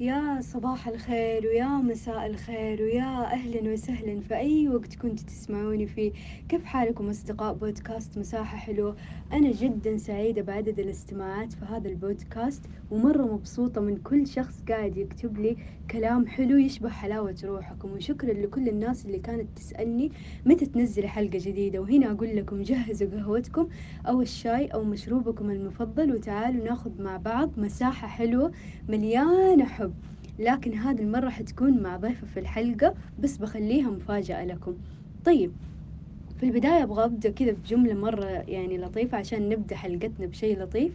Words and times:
يا 0.00 0.40
صباح 0.40 0.88
الخير 0.88 1.46
ويا 1.46 1.68
مساء 1.68 2.26
الخير 2.26 2.82
ويا 2.82 3.24
أهلا 3.32 3.72
وسهلا 3.72 4.20
في 4.20 4.36
أي 4.36 4.68
وقت 4.68 4.94
كنتوا 4.94 5.26
تسمعوني 5.26 5.86
فيه. 5.86 6.12
كيف 6.48 6.64
حالكم 6.64 7.10
أصدقاء 7.10 7.54
بودكاست 7.54 8.18
مساحة 8.18 8.56
حلوة؟ 8.56 8.96
أنا 9.32 9.52
جدا 9.52 9.96
سعيدة 9.96 10.42
بعدد 10.42 10.78
الاستماعات 10.78 11.52
في 11.52 11.64
هذا 11.64 11.88
البودكاست 11.88 12.62
ومرة 12.90 13.22
مبسوطة 13.22 13.80
من 13.80 13.96
كل 13.96 14.26
شخص 14.26 14.62
قاعد 14.68 14.96
يكتب 14.96 15.38
لي 15.38 15.56
كلام 15.90 16.26
حلو 16.26 16.56
يشبه 16.56 16.88
حلاوة 16.88 17.36
روحكم. 17.44 17.92
وشكرا 17.92 18.32
لكل 18.32 18.68
الناس 18.68 19.06
اللي 19.06 19.18
كانت 19.18 19.48
تسألني 19.56 20.12
متى 20.46 20.66
تنزل 20.66 21.06
حلقة 21.06 21.38
جديدة. 21.38 21.78
وهنا 21.78 22.12
أقول 22.12 22.36
لكم 22.36 22.62
جهزوا 22.62 23.08
قهوتكم 23.10 23.68
أو 24.08 24.22
الشاي 24.22 24.66
أو 24.66 24.84
مشروبكم 24.84 25.50
المفضل 25.50 26.12
وتعالوا 26.14 26.64
ناخذ 26.64 27.02
مع 27.02 27.16
بعض 27.16 27.50
مساحة 27.56 28.08
حلوة 28.08 28.52
مليانة 28.88 29.64
حب. 29.64 29.89
لكن 30.38 30.74
هذه 30.74 31.00
المرة 31.00 31.28
حتكون 31.28 31.82
مع 31.82 31.96
ضيفة 31.96 32.26
في 32.26 32.40
الحلقة 32.40 32.94
بس 33.20 33.36
بخليها 33.36 33.90
مفاجأة 33.90 34.44
لكم. 34.44 34.74
طيب 35.24 35.52
في 36.38 36.46
البداية 36.46 36.82
أبغى 36.82 37.04
أبدأ 37.04 37.30
كذا 37.30 37.52
بجملة 37.52 37.94
مرة 37.94 38.24
يعني 38.26 38.78
لطيفة 38.78 39.18
عشان 39.18 39.48
نبدأ 39.48 39.76
حلقتنا 39.76 40.26
بشي 40.26 40.54
لطيف. 40.54 40.92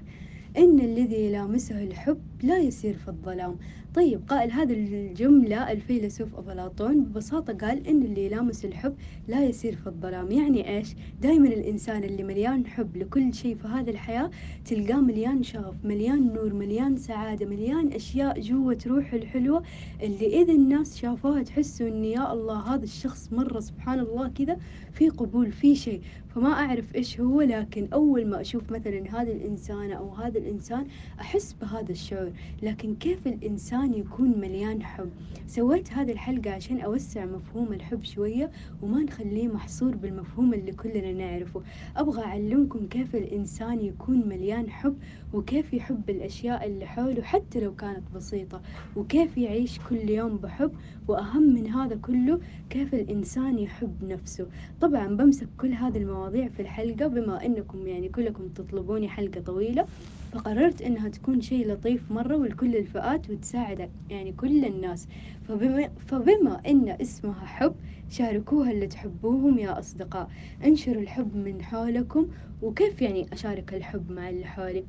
إن 0.58 0.80
الذي 0.80 1.16
يلامسه 1.16 1.84
الحب 1.84 2.22
لا 2.44 2.60
يسير 2.60 2.98
في 2.98 3.08
الظلام. 3.08 3.56
طيب 3.96 4.22
قائل 4.28 4.52
هذه 4.52 4.74
الجملة 4.74 5.72
الفيلسوف 5.72 6.36
أفلاطون 6.36 7.04
ببساطة 7.04 7.54
قال 7.54 7.88
إن 7.88 8.02
اللي 8.04 8.26
يلامس 8.26 8.66
الحب 8.66 8.96
لا 9.28 9.44
يسير 9.44 9.76
في 9.76 9.88
الظلام. 9.88 10.32
يعني 10.32 10.78
إيش؟ 10.78 10.96
دايما 11.22 11.48
الإنسان 11.48 12.04
اللي 12.04 12.24
مليان 12.24 12.68
حب 12.68 12.98
لكل 12.98 13.34
شيء 13.34 13.56
في 13.56 13.68
هذه 13.68 13.90
الحياة 13.90 14.32
تلقاه 14.66 15.02
مليان 15.02 15.44
شغف 15.44 15.76
مليان 15.86 16.34
نور 16.34 16.54
مليان 16.54 16.98
سعادة 16.98 17.46
مليان 17.46 17.94
أشياء 17.94 18.40
جوة 18.40 18.78
روحه 18.88 19.18
الحلوة 19.18 19.64
اللي 20.02 20.42
إذا 20.42 20.54
الناس 20.54 20.98
شافوها 20.98 21.44
تحسوا 21.44 21.88
إن 21.88 22.06
يا 22.06 22.34
الله 22.34 22.76
هذا 22.76 22.84
الشخص 22.84 23.34
مرة 23.34 23.60
سبحان 23.60 24.00
الله 24.00 24.28
كذا 24.28 24.58
في 24.92 25.10
قبول 25.10 25.52
في 25.52 25.76
شيء. 25.76 26.02
فما 26.36 26.54
أعرف 26.54 26.96
إيش 26.96 27.20
هو 27.20 27.42
لكن 27.42 27.88
أول 27.94 28.28
ما 28.28 28.42
أشوف 28.42 28.72
مثلا 28.72 29.22
هذه 29.22 29.32
الإنسانة 29.32 29.94
أو 29.94 30.14
هذا 30.14 30.38
الإنسان 30.40 30.88
أحس 31.20 31.54
بهذا 31.62 31.92
الشعور. 31.92 32.32
لكن 32.64 32.96
كيف 32.96 33.28
الإنسان 33.28 33.85
يكون 33.94 34.40
مليان 34.40 34.84
حب. 34.84 35.10
سويت 35.48 35.94
هذه 35.94 36.12
الحلقة 36.12 36.52
عشان 36.52 36.82
أوسع 36.82 37.26
مفهوم 37.26 37.74
الحب 37.74 38.04
شوية 38.04 38.52
وما 38.82 39.04
نخليه 39.04 39.48
محصور 39.48 39.96
بالمفهوم 39.96 40.54
اللي 40.54 40.72
كلنا 40.72 41.14
نعرفه. 41.14 41.62
أبغى 41.98 42.24
أعلمكم 42.24 42.88
كيف 42.88 43.16
الإنسان 43.16 43.82
يكون 43.82 44.28
مليان 44.30 44.70
حب 44.70 44.98
وكيف 45.34 45.74
يحب 45.74 46.10
الأشياء 46.10 46.68
اللي 46.68 46.86
حوله 46.86 47.22
حتى 47.22 47.60
لو 47.60 47.76
كانت 47.76 48.04
بسيطة. 48.16 48.62
وكيف 48.96 49.38
يعيش 49.38 49.80
كل 49.90 50.10
يوم 50.10 50.38
بحب 50.38 50.72
وأهم 51.08 51.54
من 51.54 51.68
هذا 51.68 51.96
كله 51.96 52.40
كيف 52.70 52.94
الإنسان 52.94 53.60
يحب 53.60 54.04
نفسه. 54.04 54.48
طبعا 54.82 55.08
بمسك 55.08 55.48
كل 55.58 55.72
هذه 55.72 55.98
المواضيع 55.98 56.48
في 56.48 56.62
الحلقة 56.62 57.08
بما 57.08 57.46
أنكم 57.46 57.88
يعني 57.88 58.10
كلكم 58.10 58.48
تطلبوني 58.48 59.10
حلقة 59.10 59.42
طويلة. 59.42 59.86
فقررت 60.32 60.82
إنها 60.82 61.10
تكون 61.10 61.42
شيء 61.42 61.68
لطيف 61.72 62.12
مرة 62.12 62.36
ولكل 62.38 62.76
الفئات 62.76 63.30
وتساعد 63.30 63.90
يعني 64.10 64.32
كل 64.32 64.66
الناس. 64.66 65.08
فبما, 65.48 65.90
فبما 66.08 66.62
إن 66.68 66.90
اسمها 67.02 67.46
حب 67.46 67.76
شاركوها 68.10 68.72
اللي 68.72 68.88
تحبوهم 68.88 69.60
يا 69.60 69.80
أصدقاء. 69.80 70.30
انشروا 70.66 71.02
الحب 71.02 71.36
من 71.36 71.62
حولكم 71.62 72.28
وكيف 72.62 73.02
يعني 73.02 73.26
أشارك 73.34 73.74
الحب 73.74 74.12
مع 74.12 74.30
اللي 74.30 74.46
حولي؟ 74.46 74.86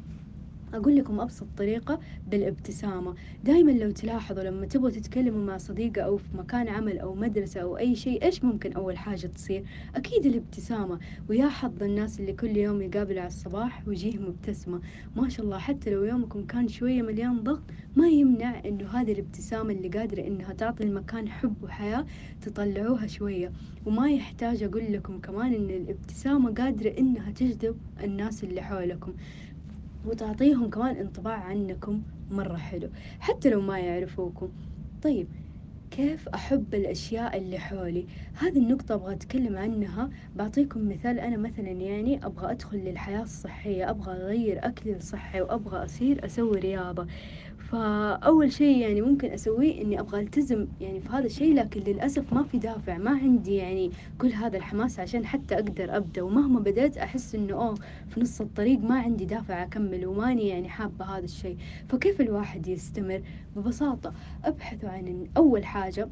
أقول 0.75 0.97
لكم 0.97 1.21
أبسط 1.21 1.47
طريقة 1.57 2.01
بالابتسامة. 2.29 3.15
دايما 3.45 3.71
لو 3.71 3.91
تلاحظوا 3.91 4.43
لما 4.45 4.67
تبغوا 4.67 4.91
تتكلموا 4.91 5.45
مع 5.45 5.59
صديقة 5.59 6.03
أو 6.03 6.17
في 6.17 6.37
مكان 6.37 6.69
عمل 6.69 6.99
أو 6.99 7.15
مدرسة 7.15 7.61
أو 7.61 7.79
أي 7.79 7.97
شيء 7.97 8.25
إيش 8.25 8.45
ممكن 8.45 8.73
أول 8.73 8.99
حاجة 8.99 9.27
تصير؟ 9.27 9.65
أكيد 9.95 10.27
الابتسامة. 10.27 10.99
ويا 11.29 11.49
حظ 11.49 11.83
الناس 11.83 12.21
اللي 12.21 12.33
كل 12.33 12.57
يوم 12.57 12.83
يقابلوا 12.83 13.21
على 13.21 13.29
الصباح 13.29 13.89
وجيه 13.89 14.19
مبتسمة. 14.19 14.81
ما 15.17 15.29
شاء 15.29 15.47
الله 15.47 15.59
حتى 15.59 15.91
لو 15.91 16.05
يومكم 16.05 16.47
كان 16.47 16.69
شوية 16.69 17.03
مليان 17.03 17.43
ضغط 17.43 17.63
ما 17.97 18.09
يمنع 18.09 18.63
إنه 18.65 18.89
هذه 18.89 19.13
الابتسامة 19.13 19.73
اللي 19.73 19.89
قادرة 19.89 20.27
إنها 20.27 20.53
تعطي 20.53 20.85
المكان 20.85 21.29
حب 21.29 21.63
وحياة 21.63 22.07
تطلعوها 22.43 23.07
شوية. 23.07 23.53
وما 23.87 24.11
يحتاج 24.11 24.63
أقول 24.63 24.93
لكم 24.93 25.21
كمان 25.21 25.55
إن 25.55 25.71
الابتسامة 25.71 26.51
قادرة 26.51 26.91
إنها 26.99 27.31
تجذب 27.31 27.77
الناس 28.05 28.45
اللي 28.45 28.63
حولكم. 28.63 29.15
وتعطيهم 30.07 30.71
كمان 30.71 30.97
انطباع 30.97 31.35
عنكم 31.35 32.03
مرة 32.31 32.57
حلو 32.57 32.89
حتى 33.21 33.51
لو 33.51 33.61
ما 33.61 33.79
يعرفوكم. 33.79 34.49
طيب 35.03 35.27
كيف 35.91 36.29
أحب 36.29 36.75
الأشياء 36.75 37.39
اللي 37.39 37.59
حولي؟ 37.59 38.07
هذه 38.35 38.59
النقطة 38.59 38.95
أبغى 38.95 39.15
أتكلم 39.15 39.57
عنها. 39.57 40.11
بعطيكم 40.37 40.89
مثال 40.89 41.21
أنا 41.21 41.37
مثلا 41.37 41.71
يعني 41.71 42.27
أبغى 42.27 42.51
أدخل 42.51 42.79
للحياة 42.79 43.23
الصحية 43.23 43.91
أبغى 43.91 44.13
أغير 44.13 44.67
أكلي 44.67 44.97
الصحي 44.97 45.41
وأبغى 45.41 45.85
أصير 45.85 46.25
أسوي 46.27 46.59
رياضة. 46.59 47.07
فأول 47.71 48.53
شيء 48.53 48.79
يعني 48.79 49.01
ممكن 49.01 49.31
أسويه 49.31 49.83
إني 49.83 50.01
أبغى 50.01 50.21
ألتزم 50.21 50.67
يعني 50.81 51.01
في 51.01 51.09
هذا 51.09 51.27
الشيء 51.27 51.55
لكن 51.55 51.81
للأسف 51.81 52.33
ما 52.33 52.43
في 52.43 52.59
دافع 52.59 52.99
ما 52.99 53.11
عندي 53.11 53.55
يعني 53.55 53.91
كل 54.19 54.33
هذا 54.33 54.57
الحماس 54.57 55.01
عشان 55.01 55.27
حتى 55.27 55.55
أقدر 55.55 55.97
أبدأ. 55.97 56.23
ومهما 56.23 56.61
بدأت 56.61 56.97
أحس 56.97 57.35
إنه 57.35 57.55
أوه 57.55 57.75
في 58.09 58.21
نص 58.21 58.41
الطريق 58.41 58.81
ما 58.81 59.01
عندي 59.01 59.25
دافع 59.25 59.63
أكمل 59.63 60.07
وماني 60.07 60.49
يعني 60.49 60.69
حابة 60.69 61.05
هذا 61.05 61.25
الشيء. 61.25 61.57
فكيف 61.89 62.21
الواحد 62.21 62.69
يستمر؟ 62.69 63.23
ببساطة 63.57 64.13
ابحثوا 64.45 64.89
عن 64.89 65.27
أول 65.37 65.65
حاجة 65.65 66.09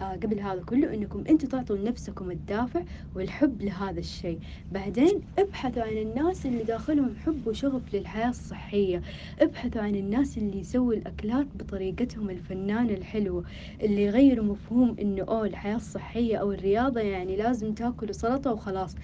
قبل 0.00 0.40
هذا 0.40 0.62
كله 0.62 0.94
إنكم 0.94 1.24
أنتم 1.28 1.48
تعطوا 1.48 1.76
لنفسكم 1.76 2.30
الدافع 2.30 2.82
والحب 3.14 3.62
لهذا 3.62 4.00
الشيء. 4.00 4.38
بعدين 4.72 5.20
ابحثوا 5.38 5.82
عن 5.82 5.96
الناس 5.96 6.46
اللي 6.46 6.62
داخلهم 6.62 7.14
حب 7.26 7.46
وشغف 7.46 7.94
للحياة 7.94 8.28
الصحية. 8.28 9.02
ابحثوا 9.40 9.82
عن 9.82 9.94
الناس 9.94 10.38
اللي 10.38 10.60
يسووا 10.60 10.92
الأكلات 10.94 11.46
بطريقتهم 11.54 12.30
الفنانة 12.30 12.92
الحلوة 12.94 13.44
اللي 13.82 14.02
يغيروا 14.02 14.44
مفهوم 14.44 14.96
إنه 15.00 15.22
أوه 15.22 15.46
الحياة 15.46 15.76
الصحية 15.76 16.36
أو 16.36 16.52
الرياضة 16.52 17.00
يعني 17.00 17.36
لازم 17.36 17.74
تاكلوا 17.74 18.12
سلطة 18.12 18.52
وخلاص. 18.52 18.94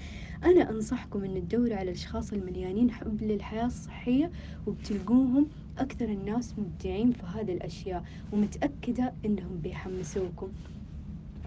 أنا 0.44 0.70
أنصحكم 0.70 1.24
أن 1.24 1.48
تدوروا 1.48 1.76
على 1.76 1.90
الأشخاص 1.90 2.32
المليانين 2.32 2.90
حب 2.90 3.22
للحياة 3.22 3.66
الصحية 3.66 4.30
وبتلقوهم 4.66 5.46
أكثر 5.78 6.04
الناس 6.04 6.54
مبدعين 6.58 7.12
في 7.12 7.22
هذه 7.34 7.52
الأشياء 7.52 8.04
ومتأكدة 8.32 9.12
أنهم 9.24 9.60
بيحمسوكم. 9.62 10.48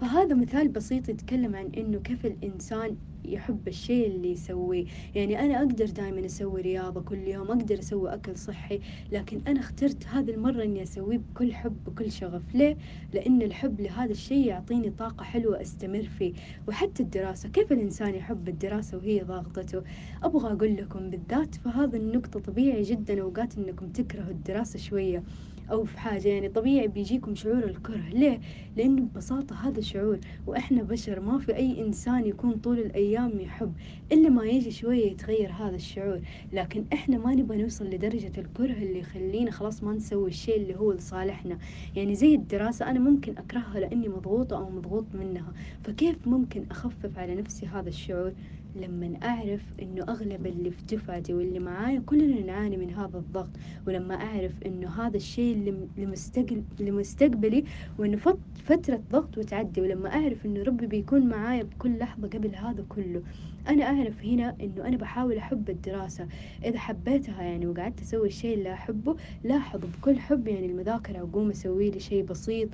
فهذا 0.00 0.34
مثال 0.34 0.68
بسيط 0.68 1.08
يتكلم 1.08 1.56
عن 1.56 1.66
إنه 1.76 1.98
كيف 1.98 2.26
الإنسان 2.26 2.96
يحب 3.24 3.68
الشيء 3.68 4.06
اللي 4.06 4.32
يسويه. 4.32 4.84
يعني 5.14 5.40
أنا 5.40 5.58
أقدر 5.58 5.86
دائما 5.86 6.26
أسوي 6.26 6.60
رياضة 6.60 7.00
كل 7.00 7.18
يوم 7.18 7.46
أقدر 7.46 7.78
أسوي 7.78 8.14
أكل 8.14 8.36
صحي 8.36 8.80
لكن 9.12 9.40
أنا 9.46 9.60
اخترت 9.60 10.06
هذه 10.06 10.30
المرة 10.30 10.64
إني 10.64 10.82
أسويه 10.82 11.18
بكل 11.18 11.54
حب 11.54 11.84
بكل 11.84 12.12
شغف. 12.12 12.42
ليه؟ 12.54 12.76
لأن 13.12 13.42
الحب 13.42 13.80
لهذا 13.80 14.12
الشيء 14.12 14.46
يعطيني 14.46 14.90
طاقة 14.90 15.24
حلوة 15.24 15.62
أستمر 15.62 16.02
فيه. 16.02 16.32
وحتى 16.68 17.02
الدراسة 17.02 17.48
كيف 17.48 17.72
الإنسان 17.72 18.14
يحب 18.14 18.48
الدراسة 18.48 18.96
وهي 18.98 19.20
ضاغطته؟ 19.20 19.82
أبغى 20.22 20.52
أقول 20.52 20.76
لكم 20.76 21.10
بالذات 21.10 21.54
فهذا 21.54 21.96
النقطة 21.96 22.40
طبيعي 22.40 22.82
جدا 22.82 23.22
أوقات 23.22 23.58
إنكم 23.58 23.88
تكرهوا 23.88 24.30
الدراسة 24.30 24.78
شوية. 24.78 25.22
أو 25.70 25.84
في 25.84 26.00
حاجة 26.00 26.28
يعني 26.28 26.48
طبيعي 26.48 26.88
بيجيكم 26.88 27.34
شعور 27.34 27.64
الكره. 27.64 28.08
ليه؟ 28.12 28.40
لأنه 28.76 29.02
ببساطة 29.02 29.68
هذا 29.68 29.80
شعور 29.80 30.18
وإحنا 30.46 30.82
بشر 30.82 31.20
ما 31.20 31.38
في 31.38 31.56
أي 31.56 31.80
إنسان 31.86 32.26
يكون 32.26 32.52
طول 32.52 32.78
الأيام 32.78 33.40
يحب 33.40 33.72
إلا 34.12 34.28
ما 34.28 34.44
يجي 34.44 34.70
شوية 34.70 35.10
يتغير 35.10 35.50
هذا 35.52 35.76
الشعور. 35.76 36.20
لكن 36.52 36.84
إحنا 36.92 37.18
ما 37.18 37.34
نبغى 37.34 37.62
نوصل 37.62 37.84
لدرجة 37.90 38.32
الكره 38.38 38.72
اللي 38.72 38.98
يخلينا 38.98 39.50
خلاص 39.50 39.82
ما 39.82 39.92
نسوي 39.92 40.28
الشيء 40.28 40.56
اللي 40.56 40.76
هو 40.76 40.92
لصالحنا. 40.92 41.58
يعني 41.96 42.14
زي 42.14 42.34
الدراسة 42.34 42.90
أنا 42.90 43.00
ممكن 43.00 43.38
أكرهها 43.38 43.80
لأني 43.80 44.08
مضغوطة 44.08 44.56
أو 44.56 44.70
مضغوط 44.70 45.06
منها. 45.14 45.52
فكيف 45.82 46.28
ممكن 46.28 46.64
أخفف 46.70 47.18
على 47.18 47.34
نفسي 47.34 47.66
هذا 47.66 47.88
الشعور؟ 47.88 48.32
لما 48.76 49.18
أعرف 49.22 49.60
إنه 49.82 50.02
أغلب 50.02 50.46
اللي 50.46 50.70
في 50.70 50.82
دفعتي 50.96 51.34
واللي 51.34 51.58
معايا 51.58 52.00
كلنا 52.06 52.46
نعاني 52.46 52.76
من 52.76 52.90
هذا 52.90 53.18
الضغط 53.18 53.50
ولما 53.86 54.14
أعرف 54.14 54.52
إنه 54.66 54.88
هذا 54.88 55.16
الشيء 55.16 55.54
اللي 55.54 55.74
لمستقبل 55.98 56.62
لمستقبلي 56.80 57.64
وإنه 57.98 58.18
فترة 58.64 59.02
ضغط 59.10 59.38
وتعدي 59.38 59.80
ولما 59.80 60.08
أعرف 60.14 60.46
إنه 60.46 60.62
ربي 60.62 60.86
بيكون 60.86 61.26
معايا 61.26 61.62
بكل 61.62 61.98
لحظة 61.98 62.28
قبل 62.28 62.54
هذا 62.54 62.84
كله. 62.88 63.22
أنا 63.68 63.84
أعرف 63.84 64.24
هنا 64.24 64.56
إنه 64.60 64.88
أنا 64.88 64.96
بحاول 64.96 65.36
أحب 65.36 65.70
الدراسة. 65.70 66.26
إذا 66.64 66.78
حبيتها 66.78 67.42
يعني 67.42 67.66
وقعدت 67.66 68.00
أسوي 68.00 68.28
الشيء 68.28 68.54
اللي 68.54 68.72
أحبه 68.72 69.16
لاحظ 69.44 69.80
بكل 69.80 70.18
حب 70.18 70.48
يعني 70.48 70.66
المذاكرة 70.66 71.18
أقوم 71.18 71.50
أسوي 71.50 71.90
لي 71.90 72.00
شيء 72.00 72.24
بسيط 72.24 72.68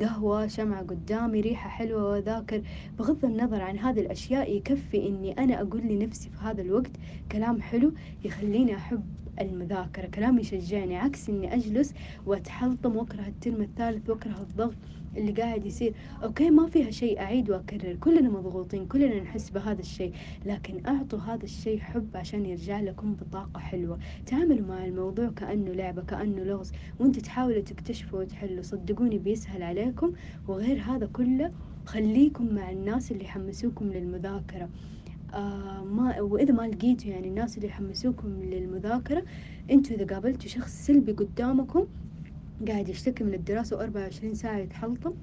قهوة 0.00 0.46
شمعة 0.46 0.82
قدامي 0.82 1.40
ريحة 1.40 1.68
حلوة 1.68 2.10
وأذاكر. 2.10 2.62
بغض 2.98 3.24
النظر 3.24 3.62
عن 3.62 3.78
هذه 3.78 4.00
الأشياء 4.00 4.56
يكفي 4.56 5.08
إني 5.08 5.32
أنا 5.32 5.60
أقول 5.62 5.80
لنفسي 5.82 6.30
في 6.30 6.36
هذا 6.44 6.62
الوقت 6.62 6.90
كلام 7.32 7.62
حلو 7.62 7.92
يخليني 8.24 8.76
أحب 8.76 9.02
المذاكرة 9.40 10.06
كلام 10.06 10.38
يشجعني 10.38 10.96
عكس 10.96 11.28
إني 11.28 11.54
أجلس 11.54 11.94
وأتحلطم 12.26 12.96
وأكره 12.96 13.26
الترم 13.26 13.62
الثالث 13.62 14.10
وأكره 14.10 14.40
الضغط. 14.40 14.74
اللي 15.16 15.32
قاعد 15.32 15.66
يصير. 15.66 15.94
okay 16.24 16.50
ما 16.50 16.66
فيها 16.66 16.90
شيء 16.90 17.20
أعيد 17.20 17.50
وأكرر. 17.50 17.94
كلنا 17.94 18.30
مضغوطين 18.30 18.86
كلنا 18.86 19.20
نحس 19.20 19.50
بهذا 19.50 19.80
الشيء. 19.80 20.12
لكن 20.46 20.86
أعطوا 20.86 21.18
هذا 21.18 21.44
الشيء 21.44 21.78
حب 21.78 22.08
عشان 22.14 22.46
يرجع 22.46 22.80
لكم 22.80 23.14
بطاقة 23.14 23.60
حلوة. 23.60 23.98
تعاملوا 24.26 24.66
مع 24.66 24.84
الموضوع 24.84 25.28
كأنه 25.28 25.72
لعبة 25.72 26.02
كأنه 26.02 26.42
لغز. 26.42 26.72
وأنتوا 27.00 27.22
تحاولوا 27.22 27.60
تكتشفوا 27.60 28.20
وتحلوا. 28.20 28.62
صدقوني 28.62 29.18
بيسهل 29.18 29.62
عليكم. 29.62 30.12
وغير 30.48 30.80
هذا 30.80 31.06
كله 31.06 31.52
خليكم 31.86 32.54
مع 32.54 32.70
الناس 32.70 33.12
اللي 33.12 33.24
يحمسوكم 33.24 33.92
للمذاكرة. 33.92 34.68
آه 35.34 35.84
ما 35.84 36.20
وإذا 36.20 36.52
ما 36.52 36.62
لقيتوا 36.62 37.10
يعني 37.10 37.28
الناس 37.28 37.56
اللي 37.56 37.68
يحمسوكم 37.68 38.28
للمذاكرة 38.42 39.24
أنتوا 39.70 39.96
إذا 39.96 40.14
قابلتوا 40.14 40.48
شخص 40.48 40.86
سلبي 40.86 41.12
قدامكم 41.12 41.86
قاعد 42.68 42.88
يشتكي 42.88 43.24
من 43.24 43.34
الدراسة 43.34 43.76
وأربعة 43.76 44.02
وعشرين 44.02 44.34
ساعة 44.34 44.56
يتحلطم. 44.56 45.14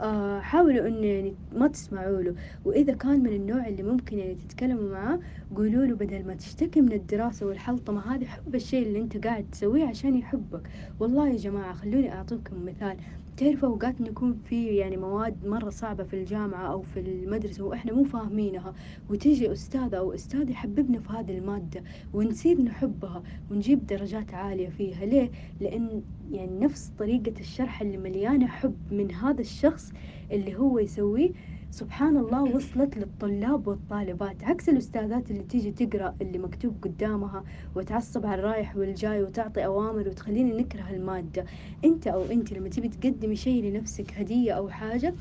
آه 0.00 0.40
حاولوا 0.40 0.88
إنه 0.88 1.06
يعني 1.06 1.34
ما 1.52 1.68
تسمعوا 1.68 2.22
له. 2.22 2.34
وإذا 2.64 2.92
كان 2.92 3.22
من 3.22 3.32
النوع 3.32 3.66
اللي 3.68 3.82
ممكن 3.82 4.18
يعني 4.18 4.34
تتكلموا 4.34 4.90
معاه 4.90 5.20
قولوا 5.56 5.84
له 5.84 5.94
بدل 5.94 6.26
ما 6.26 6.34
تشتكي 6.34 6.80
من 6.80 6.92
الدراسة 6.92 7.46
والحلطمة 7.46 8.14
هذه 8.14 8.24
حب 8.24 8.54
الشيء 8.54 8.86
اللي 8.86 8.98
أنت 8.98 9.26
قاعد 9.26 9.44
تسويه 9.52 9.84
عشان 9.84 10.16
يحبك. 10.16 10.62
والله 11.00 11.28
يا 11.28 11.36
جماعة 11.36 11.72
خلوني 11.72 12.12
أعطيكم 12.12 12.64
مثال. 12.66 12.96
تعرفوا 13.38 13.68
أوقات 13.68 14.00
نكون 14.00 14.34
في 14.34 14.66
يعني 14.66 14.96
مواد 14.96 15.46
مرة 15.46 15.70
صعبة 15.70 16.04
في 16.04 16.14
الجامعة 16.16 16.72
أو 16.72 16.82
في 16.82 17.00
المدرسة 17.00 17.64
وإحنا 17.64 17.92
مو 17.92 18.04
فاهمينها 18.04 18.74
وتيجي 19.10 19.52
أستاذة 19.52 19.96
أو 19.96 20.12
أستاذ 20.14 20.50
يحببنا 20.50 21.00
في 21.00 21.08
هذه 21.12 21.38
المادة 21.38 21.82
ونصير 22.14 22.62
نحبها 22.62 23.22
ونجيب 23.50 23.86
درجات 23.86 24.34
عالية 24.34 24.68
فيها 24.68 25.06
ليه؟ 25.06 25.30
لأن 25.60 26.02
يعني 26.32 26.58
نفس 26.60 26.92
طريقة 26.98 27.40
الشرح 27.40 27.80
اللي 27.80 27.96
مليانة 27.96 28.46
حب 28.46 28.76
من 28.90 29.12
هذا 29.12 29.40
الشخص 29.40 29.92
اللي 30.32 30.56
هو 30.56 30.78
يسويه 30.78 31.30
سبحان 31.70 32.16
الله 32.16 32.42
وصلت 32.56 32.96
للطلاب 32.96 33.68
والطالبات 33.68 34.44
عكس 34.44 34.68
الأستاذات 34.68 35.30
اللي 35.30 35.42
تيجي 35.42 35.70
تقرأ 35.70 36.14
اللي 36.22 36.38
مكتوب 36.38 36.76
قدامها 36.82 37.44
وتعصب 37.76 38.26
على 38.26 38.40
الرايح 38.40 38.76
والجاي 38.76 39.22
وتعطي 39.22 39.64
أوامر 39.64 40.08
وتخليني 40.08 40.56
نكره 40.62 40.90
المادة. 40.90 41.44
أنت 41.84 42.06
أو 42.06 42.22
أنت 42.24 42.52
لما 42.52 42.68
تبي 42.68 42.88
تقدمي 42.88 43.36
شيء 43.36 43.64
لنفسك 43.64 44.12
هدية 44.12 44.52
أو 44.52 44.68
حاجة 44.68 45.14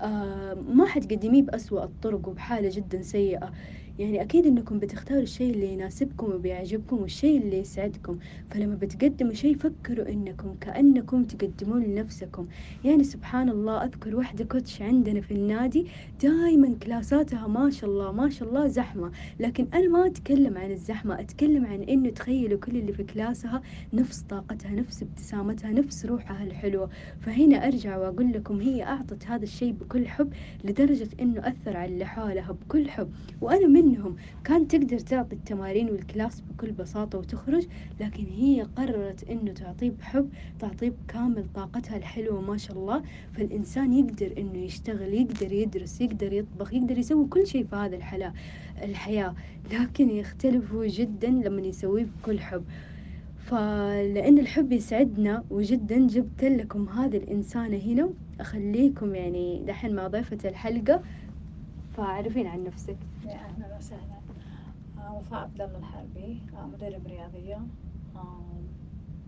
آه 0.00 0.54
ما 0.54 0.86
حتقدميه 0.86 1.42
بأسوأ 1.42 1.84
الطرق 1.84 2.28
وبحالة 2.28 2.70
جدا 2.72 3.02
سيئة. 3.02 3.52
يعني 3.98 4.22
أكيد 4.22 4.46
إنكم 4.46 4.78
بتختاروا 4.78 5.22
الشيء 5.22 5.54
اللي 5.54 5.72
يناسبكم 5.72 6.32
وبيعجبكم 6.32 6.96
والشيء 6.96 7.40
اللي 7.40 7.58
يسعدكم. 7.58 8.18
فلما 8.50 8.74
بتقدموا 8.74 9.32
شيء 9.32 9.56
فكروا 9.56 10.08
إنكم 10.08 10.54
كأنكم 10.60 11.24
تقدمون 11.24 11.82
لنفسكم. 11.82 12.46
يعني 12.84 13.04
سبحان 13.04 13.48
الله 13.48 13.84
أذكر 13.84 14.16
واحدة 14.16 14.44
كوتش 14.44 14.82
عندنا 14.82 15.20
في 15.20 15.34
النادي 15.34 15.86
دائما 16.22 16.74
كلاساتها 16.82 17.46
ما 17.46 17.70
شاء 17.70 17.90
الله 17.90 18.12
ما 18.12 18.30
شاء 18.30 18.48
الله 18.48 18.66
زحمة. 18.66 19.10
لكن 19.40 19.66
أنا 19.74 19.88
ما 19.88 20.06
أتكلم 20.06 20.58
عن 20.58 20.70
الزحمة 20.70 21.20
أتكلم 21.20 21.66
عن 21.66 21.82
إنه 21.82 22.10
تخيلوا 22.10 22.58
كل 22.58 22.76
اللي 22.76 22.92
في 22.92 23.04
كلاسها 23.04 23.62
نفس 23.92 24.20
طاقتها 24.20 24.70
نفس 24.70 25.02
ابتسامتها 25.02 25.72
نفس 25.72 26.06
روحها 26.06 26.44
الحلوة. 26.44 26.90
فهنا 27.20 27.66
أرجع 27.66 27.98
وأقول 27.98 28.32
لكم 28.32 28.60
هي 28.60 28.82
أعطت 28.82 29.26
هذا 29.26 29.44
الشيء 29.44 29.72
بكل 29.72 30.08
حب 30.08 30.32
لدرجة 30.64 31.08
إنه 31.20 31.40
أثر 31.48 31.76
على 31.76 31.92
اللي 31.92 32.04
حولها 32.04 32.52
بكل 32.52 32.90
حب. 32.90 33.08
وأنا 33.40 33.66
من 33.66 33.85
منهم 33.86 34.16
كانت 34.44 34.76
تقدر 34.76 34.98
تعطي 34.98 35.36
التمارين 35.36 35.90
والكلاس 35.90 36.40
بكل 36.40 36.72
بساطة 36.72 37.18
وتخرج 37.18 37.66
لكن 38.00 38.24
هي 38.36 38.62
قررت 38.76 39.30
إنه 39.30 39.52
تعطيه 39.52 39.90
بحب 39.90 40.28
تعطيه 40.58 40.92
بكامل 41.04 41.44
طاقتها 41.54 41.96
الحلوة 41.96 42.40
ما 42.40 42.56
شاء 42.56 42.76
الله. 42.76 43.02
فالإنسان 43.32 43.92
يقدر 43.92 44.32
إنه 44.38 44.58
يشتغل 44.58 45.14
يقدر 45.14 45.52
يدرس 45.52 46.00
يقدر 46.00 46.32
يطبخ 46.32 46.74
يقدر 46.74 46.98
يسوي 46.98 47.26
كل 47.26 47.46
شيء 47.46 47.66
في 47.66 47.76
هذا 47.76 47.96
الحلا 47.96 48.32
الحياة. 48.82 49.34
لكن 49.72 50.10
يختلفوا 50.10 50.86
جدا 50.86 51.28
لما 51.28 51.60
يسويه 51.60 52.06
بكل 52.22 52.40
حب. 52.40 52.64
فلأن 53.38 54.38
الحب 54.38 54.72
يسعدنا 54.72 55.44
وجدا 55.50 56.06
جبت 56.06 56.44
لكم 56.44 56.88
هذه 56.88 57.16
الإنسانة 57.16 57.76
هنا. 57.76 58.10
أخليكم 58.40 59.14
يعني 59.14 59.62
دحين 59.66 59.94
مع 59.94 60.06
ضيفة 60.06 60.48
الحلقة. 60.48 61.02
فعرفين 61.96 62.46
عن 62.46 62.64
نفسك. 62.64 62.96
يا 63.26 63.32
أهلا 63.34 63.76
وسهلا. 63.76 64.20
آه، 64.98 65.14
وفاء 65.14 65.40
عبد 65.40 65.60
الله 65.60 65.78
الحربي 65.78 66.42
آه، 66.56 66.66
مدرب 66.66 67.06
رياضية 67.06 67.60
آه، 68.16 68.40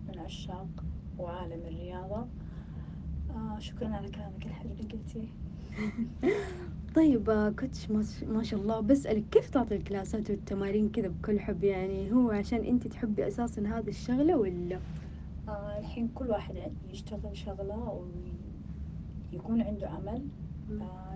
من 0.09 0.19
عشاق 0.19 0.85
وعالم 1.19 1.61
الرياضة. 1.67 2.27
شكرا 3.59 3.89
على 3.89 4.09
كلامك 4.11 4.47
الحلو 4.47 4.71
اللي 4.71 4.83
قلتيه. 4.83 5.29
طيب 6.97 7.55
كوتش 7.61 7.91
ما 8.23 8.43
شاء 8.43 8.61
الله. 8.61 8.81
بسألك 8.81 9.25
كيف 9.31 9.51
تعطي 9.51 9.77
الكلاسات 9.77 10.31
والتمارين 10.31 10.89
كذا 10.89 11.09
بكل 11.09 11.41
حب؟ 11.41 11.65
يعني 11.65 12.13
هو 12.13 12.31
عشان 12.31 12.65
أنت 12.65 12.87
تحبي 12.87 13.29
أساسا 13.29 13.63
هذه 13.63 13.89
الشغلة 13.89 14.37
ولا؟ 14.37 14.79
آه 15.49 15.79
الحين 15.79 16.09
كل 16.15 16.31
واحد 16.31 16.55
يشتغل 16.91 17.37
شغلة 17.37 18.03
ويكون 19.33 19.63
عنده 19.63 19.89
عمل. 19.89 20.23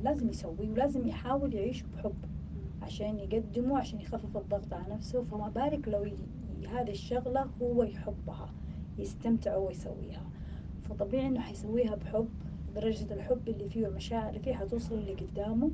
لازم 0.03 0.29
يسوي 0.29 0.71
ولازم 0.71 1.09
يحاول 1.09 1.55
يعيش 1.55 1.83
بحب 1.83 2.15
عشان 2.83 3.19
يقدمه 3.19 3.79
عشان 3.79 4.01
يخفف 4.01 4.37
الضغط 4.37 4.73
على 4.73 4.95
نفسه. 4.95 5.23
فما 5.23 5.49
بالك 5.49 5.89
لو 5.89 6.07
هذه 6.69 6.91
الشغلة 6.91 7.47
هو 7.63 7.83
يحبها 7.83 8.53
يستمتع 8.99 9.57
ويسويها 9.57 10.23
فطبيعي 10.83 11.27
إنه 11.27 11.41
حيسويها 11.41 11.95
بحب 11.95 12.29
درجة 12.75 13.15
الحب 13.15 13.49
اللي 13.49 13.69
فيه 13.69 13.87
والمشاعر 13.87 14.29
اللي 14.29 14.41
فيه 14.41 14.55
حتوصل 14.55 14.95
اللي 14.95 15.13
قدامه 15.15 15.71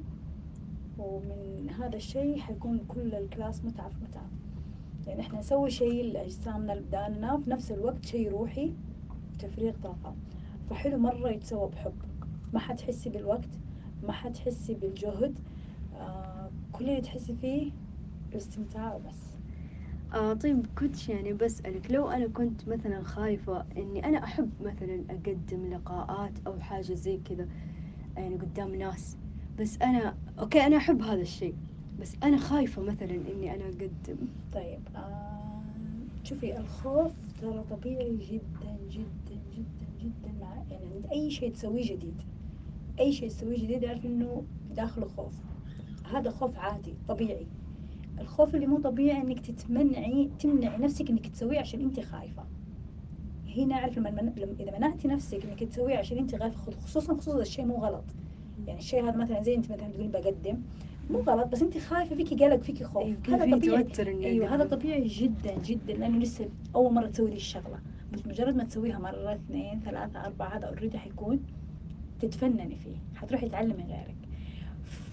ومن 0.98 1.70
هذا 1.70 1.96
الشيء 1.96 2.38
حيكون 2.38 2.78
كل 2.88 3.14
الكلاس 3.14 3.64
متعة 3.64 3.88
في 3.88 3.96
متعة. 4.04 4.30
يعني 5.06 5.20
إحنا 5.20 5.38
نسوي 5.38 5.70
شيء 5.70 6.12
لأجسامنا 6.12 6.72
لبداننا 6.72 7.38
في 7.38 7.50
نفس 7.50 7.72
الوقت 7.72 8.04
شيء 8.04 8.30
روحي 8.30 8.72
تفريغ 9.38 9.74
طاقة. 9.82 10.14
فحلو 10.70 10.98
مرة 10.98 11.30
يتسوى 11.30 11.68
بحب. 11.68 11.94
ما 12.52 12.58
حتحسي 12.58 13.10
بالوقت. 13.10 13.48
ما 14.02 14.12
حتحسي 14.12 14.74
بالجهد 14.74 15.38
آه 15.96 16.50
كل 16.72 16.84
اللي 16.90 17.00
تحسي 17.00 17.34
فيه 17.40 17.70
الاستمتاع 18.32 18.94
وبس. 18.94 19.16
آه 20.14 20.32
طيب 20.34 20.66
كنت 20.78 21.08
يعني 21.08 21.32
بسألك 21.32 21.90
لو 21.90 22.08
أنا 22.08 22.26
كنت 22.26 22.68
مثلا 22.68 23.02
خايفة 23.02 23.64
إني 23.76 24.04
أنا 24.04 24.24
أحب 24.24 24.50
مثلا 24.60 25.04
أقدم 25.10 25.70
لقاءات 25.70 26.32
أو 26.46 26.60
حاجة 26.60 26.94
زي 26.94 27.18
كذا 27.24 27.48
يعني 28.16 28.34
قدام 28.36 28.74
ناس 28.74 29.16
بس 29.58 29.82
أنا 29.82 30.14
أوكي 30.38 30.66
أنا 30.66 30.76
أحب 30.76 31.02
هذا 31.02 31.20
الشيء 31.20 31.54
بس 32.00 32.16
أنا 32.22 32.36
خايفة 32.36 32.82
مثلا 32.82 33.10
إني 33.10 33.54
أنا 33.54 33.64
أقدم. 33.64 34.16
طيب 34.52 34.80
آه 34.96 35.60
شوفي 36.24 36.58
الخوف 36.58 37.12
ترى 37.42 37.64
طبيعي 37.70 38.16
جدا 38.16 38.76
جدا 38.90 39.38
جدا 39.56 39.86
جدا 40.02 40.32
مع 40.40 40.54
يعني 40.70 40.86
عند 40.94 41.06
أي 41.12 41.30
شيء 41.30 41.52
تسويه 41.52 41.84
جديد. 41.96 42.14
أي 43.00 43.12
شيء 43.12 43.28
تسويه 43.28 43.58
جديد 43.58 43.84
اعرف 43.84 44.04
إنه 44.04 44.44
داخله 44.76 45.06
خوف 45.06 45.34
هذا 46.12 46.30
خوف 46.30 46.58
عادي 46.58 46.94
طبيعي. 47.08 47.46
الخوف 48.20 48.54
اللي 48.54 48.66
مو 48.66 48.78
طبيعي 48.78 49.22
إنك 49.22 49.40
تتمنعي 49.40 50.30
تمنعي 50.38 50.78
نفسك 50.78 51.10
إنك 51.10 51.26
تسويه 51.26 51.58
عشان 51.58 51.80
انت 51.80 52.00
خايفة. 52.00 52.44
هنا 53.56 53.74
أعرف 53.74 53.98
لما 53.98 54.10
من... 54.10 54.32
إذا 54.60 54.78
منعتي 54.78 55.08
نفسك 55.08 55.44
إنك 55.44 55.64
تسويه 55.64 55.96
عشان 55.96 56.18
انت 56.18 56.36
خايفة 56.36 56.70
خصوصا 56.70 57.14
خصوصا 57.14 57.40
الشيء 57.40 57.64
مو 57.64 57.74
غلط. 57.74 58.04
يعني 58.66 58.78
الشيء 58.78 59.04
هذا 59.04 59.16
مثلا 59.16 59.42
زي 59.42 59.54
انت 59.54 59.72
مثلا 59.72 59.88
تقولين 59.88 60.10
بقدم 60.10 60.62
مو 61.10 61.18
غلط 61.18 61.46
بس 61.46 61.62
انت 61.62 61.78
خايفة 61.78 62.16
فيكي 62.16 62.44
قلق 62.44 62.60
فيكي 62.60 62.84
خوف. 62.84 63.02
أيوة 63.02 63.18
هذا 63.28 63.56
طبيعي. 63.56 63.86
أيوه 64.24 64.54
هذا 64.54 64.64
طبيعي 64.64 65.06
جدا 65.06 65.58
جدا 65.64 65.92
لأنه 65.92 66.18
لسه 66.18 66.48
أول 66.74 66.94
مرة 66.94 67.06
تسوي 67.06 67.30
دي 67.30 67.36
الشغلة. 67.36 67.80
بس 68.12 68.26
مجرد 68.26 68.56
ما 68.56 68.64
تسويها 68.64 68.98
مرة 68.98 69.34
اثنين 69.34 69.80
ثلاثة 69.80 70.24
أربعة 70.24 70.56
هذا 70.56 70.66
اوريدي 70.66 70.98
حيكون. 70.98 71.40
تتفنني 72.20 72.76
فيه 72.76 72.96
حتروحي 73.16 73.48
تعلمي 73.48 73.82
غيرك. 73.82 74.16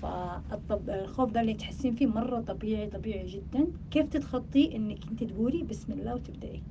فالخوف 0.02 1.32
ده 1.32 1.42
اللي 1.42 1.54
تحسين 1.54 1.96
فيه 1.96 2.08
مرة 2.08 2.40
طبيعي 2.40 2.88
طبيعي 2.88 3.26
جدا. 3.26 3.68
كيف 3.92 4.08
تتخطيه 4.08 4.76
إنك 4.76 5.08
أنت 5.12 5.24
تقولي 5.24 5.64
بسم 5.64 5.94
الله 5.94 6.16
وتبدأي؟ 6.16 6.62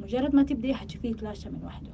مجرد 0.00 0.34
ما 0.34 0.42
تبدأي 0.42 0.74
حتشوفيه 0.74 1.10
يتلاشى 1.10 1.50
من 1.50 1.64
وحده. 1.64 1.90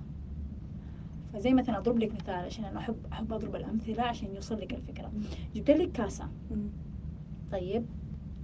فزي 1.33 1.53
مثلا 1.53 1.79
أضرب 1.79 1.99
لك 1.99 2.15
مثال 2.15 2.35
عشان 2.35 2.65
أنا 2.65 2.79
احب 2.79 2.97
أحب 3.13 3.33
أضرب 3.33 3.57
الأمثلة 3.57 4.03
عشان 4.03 4.35
يوصل 4.35 4.61
لك 4.61 4.75
الفكرة. 4.75 5.13
جبت 5.55 5.71
لك 5.71 5.93
كاسة. 5.93 6.29
طيب 7.53 7.87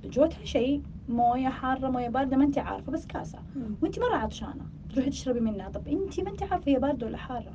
جوتها 0.04 0.44
شيء 0.44 0.82
موية 1.08 1.48
حارة 1.48 1.90
موية 1.90 2.08
باردة 2.08 2.36
ما 2.36 2.44
أنت 2.44 2.58
عارفة 2.58 2.92
بس 2.92 3.06
كاسة. 3.06 3.38
وأنت 3.82 3.98
مرة 3.98 4.16
عطشانة 4.16 4.66
تروحي 4.94 5.10
تشربي 5.10 5.40
منها. 5.40 5.68
طب 5.68 5.88
أنت 5.88 6.20
ما 6.20 6.30
أنت 6.30 6.42
عارفة 6.42 6.72
هي 6.72 6.78
باردة 6.78 7.06
ولا 7.06 7.16
حارة. 7.16 7.52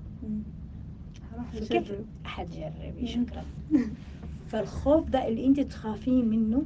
كيف 1.69 1.93
حتجربي 2.23 3.07
شكرا. 3.07 3.43
فالخوف 4.47 5.09
ده 5.09 5.27
اللي 5.27 5.45
أنت 5.45 5.59
تخافين 5.59 6.29
منه 6.29 6.63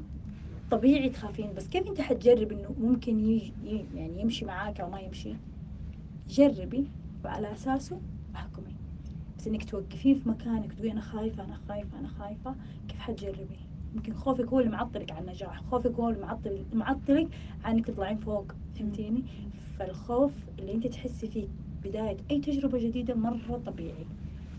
طبيعي 0.72 1.10
تخافين 1.10 1.54
بس 1.54 1.68
كيف 1.68 1.88
أنت 1.88 2.02
حتجرب 2.02 2.52
إنه 2.52 2.76
ممكن 2.82 3.20
يجي 3.20 3.54
يعني 3.96 4.22
يمشي 4.22 4.46
معاك 4.46 4.82
أو 4.82 4.90
ما 4.90 5.00
يمشي؟ 5.00 5.34
جربي 6.30 6.86
وعلى 7.26 7.54
أساسه 7.54 8.00
أحكمي. 8.36 8.76
بس 9.38 9.48
إنك 9.48 9.64
توقفين 9.64 10.16
في 10.16 10.30
مكانك 10.30 10.74
تقولي 10.74 10.92
أنا 10.92 11.02
خايفة 11.02 11.44
أنا 11.44 11.58
خايفة 11.68 12.00
أنا 12.00 12.08
خايفة 12.08 12.56
كيف 12.88 13.00
حتجربي؟ 13.00 13.60
يمكن 13.96 14.14
خوفك 14.14 14.46
هو 14.46 14.60
اللي 14.60 14.72
معطلك 14.72 15.12
عن 15.12 15.24
النجاح 15.24 15.62
خوفك 15.64 15.92
هو 15.92 16.10
اللي 16.10 16.22
معطل 16.22 16.64
معطلك 16.74 17.28
عن 17.66 17.76
إنك 17.76 17.86
تطلعين 17.86 18.18
فوق 18.18 18.52
فهمتيني؟ 18.76 19.24
فالخوف 19.80 20.32
اللي 20.60 20.74
أنت 20.74 20.88
تحسي 20.88 21.28
فيه 21.28 21.48
بداية 21.84 22.18
أي 22.32 22.40
تجربة 22.40 22.78
جديدة 22.78 23.14
مرة 23.16 23.62
طبيعي. 23.66 24.06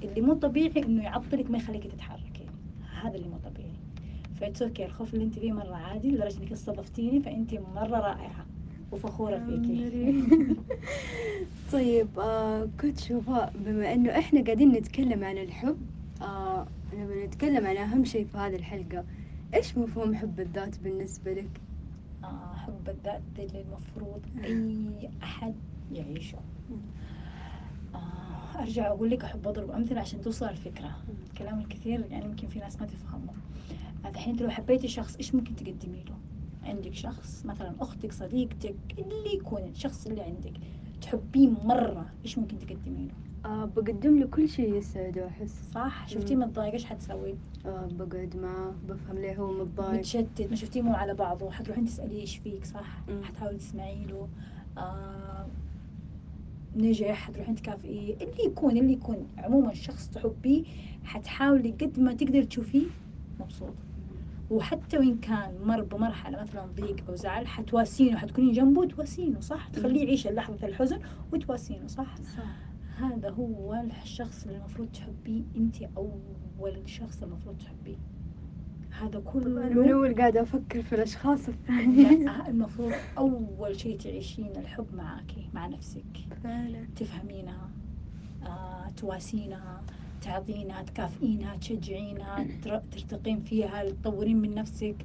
اللي 0.04 0.20
مو 0.20 0.34
طبيعي 0.34 0.82
إنه 0.84 1.02
يعطلك 1.02 1.50
ما 1.50 1.58
يخليك 1.58 1.86
تتحركي. 1.86 2.46
هذا 3.02 3.14
اللي 3.14 3.28
مو 3.28 3.36
طبيعي. 3.44 3.70
ف 4.40 4.44
that's 4.44 4.62
okay 4.62 4.84
الخوف 4.84 5.14
اللي 5.14 5.24
أنت 5.24 5.38
فيه 5.38 5.52
مرة 5.52 5.74
عادي 5.74 6.10
لدرجة 6.10 6.42
إنك 6.42 6.52
استضفتيني 6.52 7.20
فأنت 7.20 7.54
مرة 7.54 7.98
رائعة 7.98 8.46
وفخورة 8.92 9.38
فيكي. 9.38 10.22
طيب 11.72 12.08
آه 12.18 12.68
كنت 12.80 13.00
coach 13.00 13.38
وفاء 13.38 13.52
بما 13.64 13.92
إنه 13.94 14.18
إحنا 14.18 14.44
قاعدين 14.44 14.72
نتكلم 14.72 15.24
عن 15.24 15.38
الحب 15.38 15.76
آه 16.22 16.66
لما 16.92 17.24
نتكلم 17.26 17.66
عن 17.66 17.76
أهم 17.76 18.04
شيء 18.04 18.26
في 18.26 18.38
هذه 18.38 18.56
الحلقة. 18.56 19.04
إيش 19.54 19.78
مفهوم 19.78 20.14
حب 20.14 20.40
الذات 20.40 20.78
بالنسبة 20.78 21.32
لك؟ 21.32 21.60
آه 22.24 22.54
حب 22.56 22.88
الذات 22.88 23.22
اللي 23.38 23.60
المفروض 23.60 24.22
أي 24.44 24.88
أحد 25.22 25.54
يعيشه. 25.92 26.38
أرجع 28.60 28.86
أقول 28.86 29.10
لك 29.10 29.24
أحب 29.24 29.48
أضرب 29.48 29.70
أمثلة 29.70 30.00
عشان 30.00 30.20
توصل 30.20 30.48
الفكرة. 30.48 30.96
الكلام 31.30 31.60
الكثير 31.60 32.04
يعني 32.10 32.24
يمكن 32.24 32.46
في 32.46 32.58
ناس 32.58 32.80
ما 32.80 32.86
تفهمه. 32.86 33.32
الحين 34.06 34.32
انت 34.32 34.42
لو 34.42 34.50
حبيتي 34.50 34.88
شخص 34.88 35.16
إيش 35.16 35.34
ممكن 35.34 35.56
تقدمي 35.56 36.04
له؟ 36.08 36.14
عندك 36.64 36.94
شخص 36.94 37.46
مثلا 37.46 37.74
أختك 37.80 38.12
صديقتك 38.12 38.74
اللي 38.98 39.34
يكون 39.34 39.62
الشخص 39.62 40.06
اللي 40.06 40.22
عندك. 40.22 40.52
تحبيه 41.02 41.48
مرة 41.48 42.06
إيش 42.24 42.38
ممكن 42.38 42.58
تقدمي 42.58 43.06
له؟ 43.06 43.50
آه 43.50 43.64
بقدم 43.64 44.18
له 44.18 44.26
كل 44.26 44.48
شيء 44.48 44.74
يسعده 44.74 45.26
احس 45.26 45.70
صح؟ 45.74 46.08
شفتيه. 46.08 46.36
متضايق 46.36 46.72
إيش 46.72 46.84
حتسوي؟ 46.84 47.34
آه 47.66 47.88
بقعد 47.92 48.36
معاه 48.36 48.72
بفهم 48.88 49.18
ليه 49.18 49.36
هو 49.36 49.52
متضايق. 49.52 49.98
متشتت 49.98 50.46
ما 50.50 50.56
شفتيه 50.56 50.82
مو 50.82 50.94
على 50.94 51.14
بعضه. 51.14 51.50
حتروحين 51.50 51.84
تسأليه 51.84 52.20
إيش 52.20 52.36
فيك 52.36 52.64
صح؟ 52.64 52.98
مم. 53.08 53.22
حتحاولي 53.22 53.58
تسمعي 53.58 54.04
له. 54.04 54.28
آه 54.78 55.39
نجح 56.76 57.14
حتروحين 57.14 57.54
تكافئيه 57.54 58.14
اللي 58.14 58.44
يكون 58.44 58.76
اللي 58.76 58.92
يكون 58.92 59.26
عموما 59.38 59.74
شخص 59.74 60.08
تحبيه 60.10 60.64
حتحاولي 61.04 61.70
قد 61.70 62.00
ما 62.00 62.12
تقدر 62.14 62.42
تشوفيه 62.42 62.86
مبسوط. 63.40 63.74
وحتى 64.50 64.98
وإن 64.98 65.18
كان 65.18 65.54
مر 65.64 65.82
بمرحلة 65.82 66.42
مثلا 66.42 66.66
ضيق 66.66 66.96
أو 67.08 67.14
زعل 67.14 67.46
حتواسينه 67.46 68.18
حتكونين 68.18 68.52
جنبه 68.52 68.80
وتواسينه 68.80 69.40
صح؟ 69.40 69.68
تخليه 69.68 70.04
يعيش 70.04 70.26
لحظة 70.26 70.66
الحزن 70.66 71.00
وتواسينه 71.32 71.86
صح؟ 71.86 72.16
صح. 72.16 72.56
هذا 72.98 73.30
هو 73.30 73.84
الشخص 74.02 74.44
اللي 74.46 74.58
المفروض 74.58 74.88
تحبيه. 74.88 75.42
أنت 75.56 75.76
أول 75.96 76.82
شخص 76.86 77.22
المفروض 77.22 77.58
تحبيه. 77.58 77.96
هذا 79.02 79.18
طبعا 79.18 79.34
من 79.44 79.74
كله. 79.74 79.92
أول 79.94 80.14
قاعدة 80.14 80.42
أفكر 80.42 80.82
في 80.82 80.94
الأشخاص 80.94 81.48
الثانيين 81.48 82.24
لا 82.24 82.48
المفروض 82.48 82.92
أول 83.18 83.80
شيء 83.80 83.98
تعيشين 83.98 84.50
الحب 84.56 84.86
معاكي 84.94 85.48
مع 85.54 85.66
نفسك. 85.66 86.04
فعلا. 86.44 86.84
تفهمينها 86.96 87.68
آه، 88.46 88.88
تواسينها 88.96 89.82
تعطينها 90.22 90.82
تكافئينها 90.82 91.56
تشجعينها 91.56 92.46
تر- 92.62 92.82
ترتقين 92.92 93.40
فيها 93.40 93.84
تطورين 93.90 94.36
من 94.40 94.54
نفسك. 94.54 94.96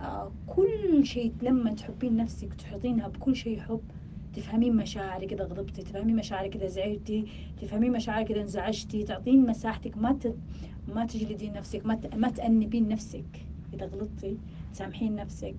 آه، 0.00 0.32
كل 0.46 1.06
شيء 1.06 1.32
لما 1.42 1.74
تحبين 1.74 2.16
نفسك 2.16 2.52
وتحيطينها 2.52 3.08
بكل 3.08 3.36
شيء 3.36 3.60
حب 3.60 3.80
تفهمين 4.34 4.76
مشاعرك 4.76 5.32
إذا 5.32 5.44
غضبتي 5.44 5.82
تفهمين 5.82 6.16
مشاعرك 6.16 6.56
إذا 6.56 6.66
زعلتي 6.66 7.24
تفهمين 7.62 7.92
مشاعرك 7.92 8.30
إذا 8.30 8.40
انزعجتي 8.42 9.02
تعطين 9.02 9.46
مساحتك 9.46 9.98
ما 9.98 10.12
ت... 10.12 10.34
ما 10.88 11.06
تجلدين 11.06 11.52
نفسك 11.52 11.86
ما. 11.86 12.00
ما 12.16 12.30
تأنبين 12.30 12.88
نفسك. 12.88 13.46
إذا 13.74 13.86
غلطتي 13.86 14.38
تسامحين 14.72 15.14
نفسك. 15.14 15.54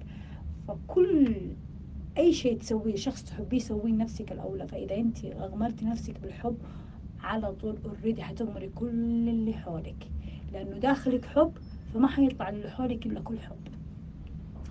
فكل 0.67 1.35
أي 2.17 2.33
شيء 2.33 2.57
تسويه 2.57 2.95
شخص 2.95 3.23
تحبيه 3.23 3.59
سويه 3.59 3.91
لنفسك 3.91 4.31
الأولى. 4.31 4.67
فإذا 4.67 4.95
أنت 4.95 5.25
أغمرتي 5.25 5.85
نفسك 5.85 6.19
بالحب 6.19 6.57
على 7.21 7.53
طول 7.53 7.77
اوريدي 7.85 8.23
حتغمري 8.23 8.69
كل 8.69 9.29
اللي 9.29 9.53
حولك. 9.53 10.07
لأنه 10.53 10.77
داخلك 10.77 11.25
حب 11.25 11.51
فما 11.93 12.07
حيطلع 12.07 12.49
اللي 12.49 12.69
حولك 12.69 13.05
إلا 13.05 13.19
كل 13.19 13.39
حب. 13.39 13.55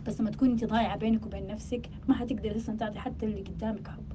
بس 0.06 0.20
لما 0.20 0.30
تكوني 0.30 0.52
أنت 0.52 0.64
ضايعة 0.64 0.96
بينك 0.96 1.26
وبين 1.26 1.46
نفسك 1.46 1.88
ما 2.08 2.14
حتقدري 2.14 2.56
أصلا 2.56 2.76
تعطي 2.76 2.98
حتى 2.98 3.26
اللي 3.26 3.40
قدامك 3.40 3.88
حب. 3.88 4.11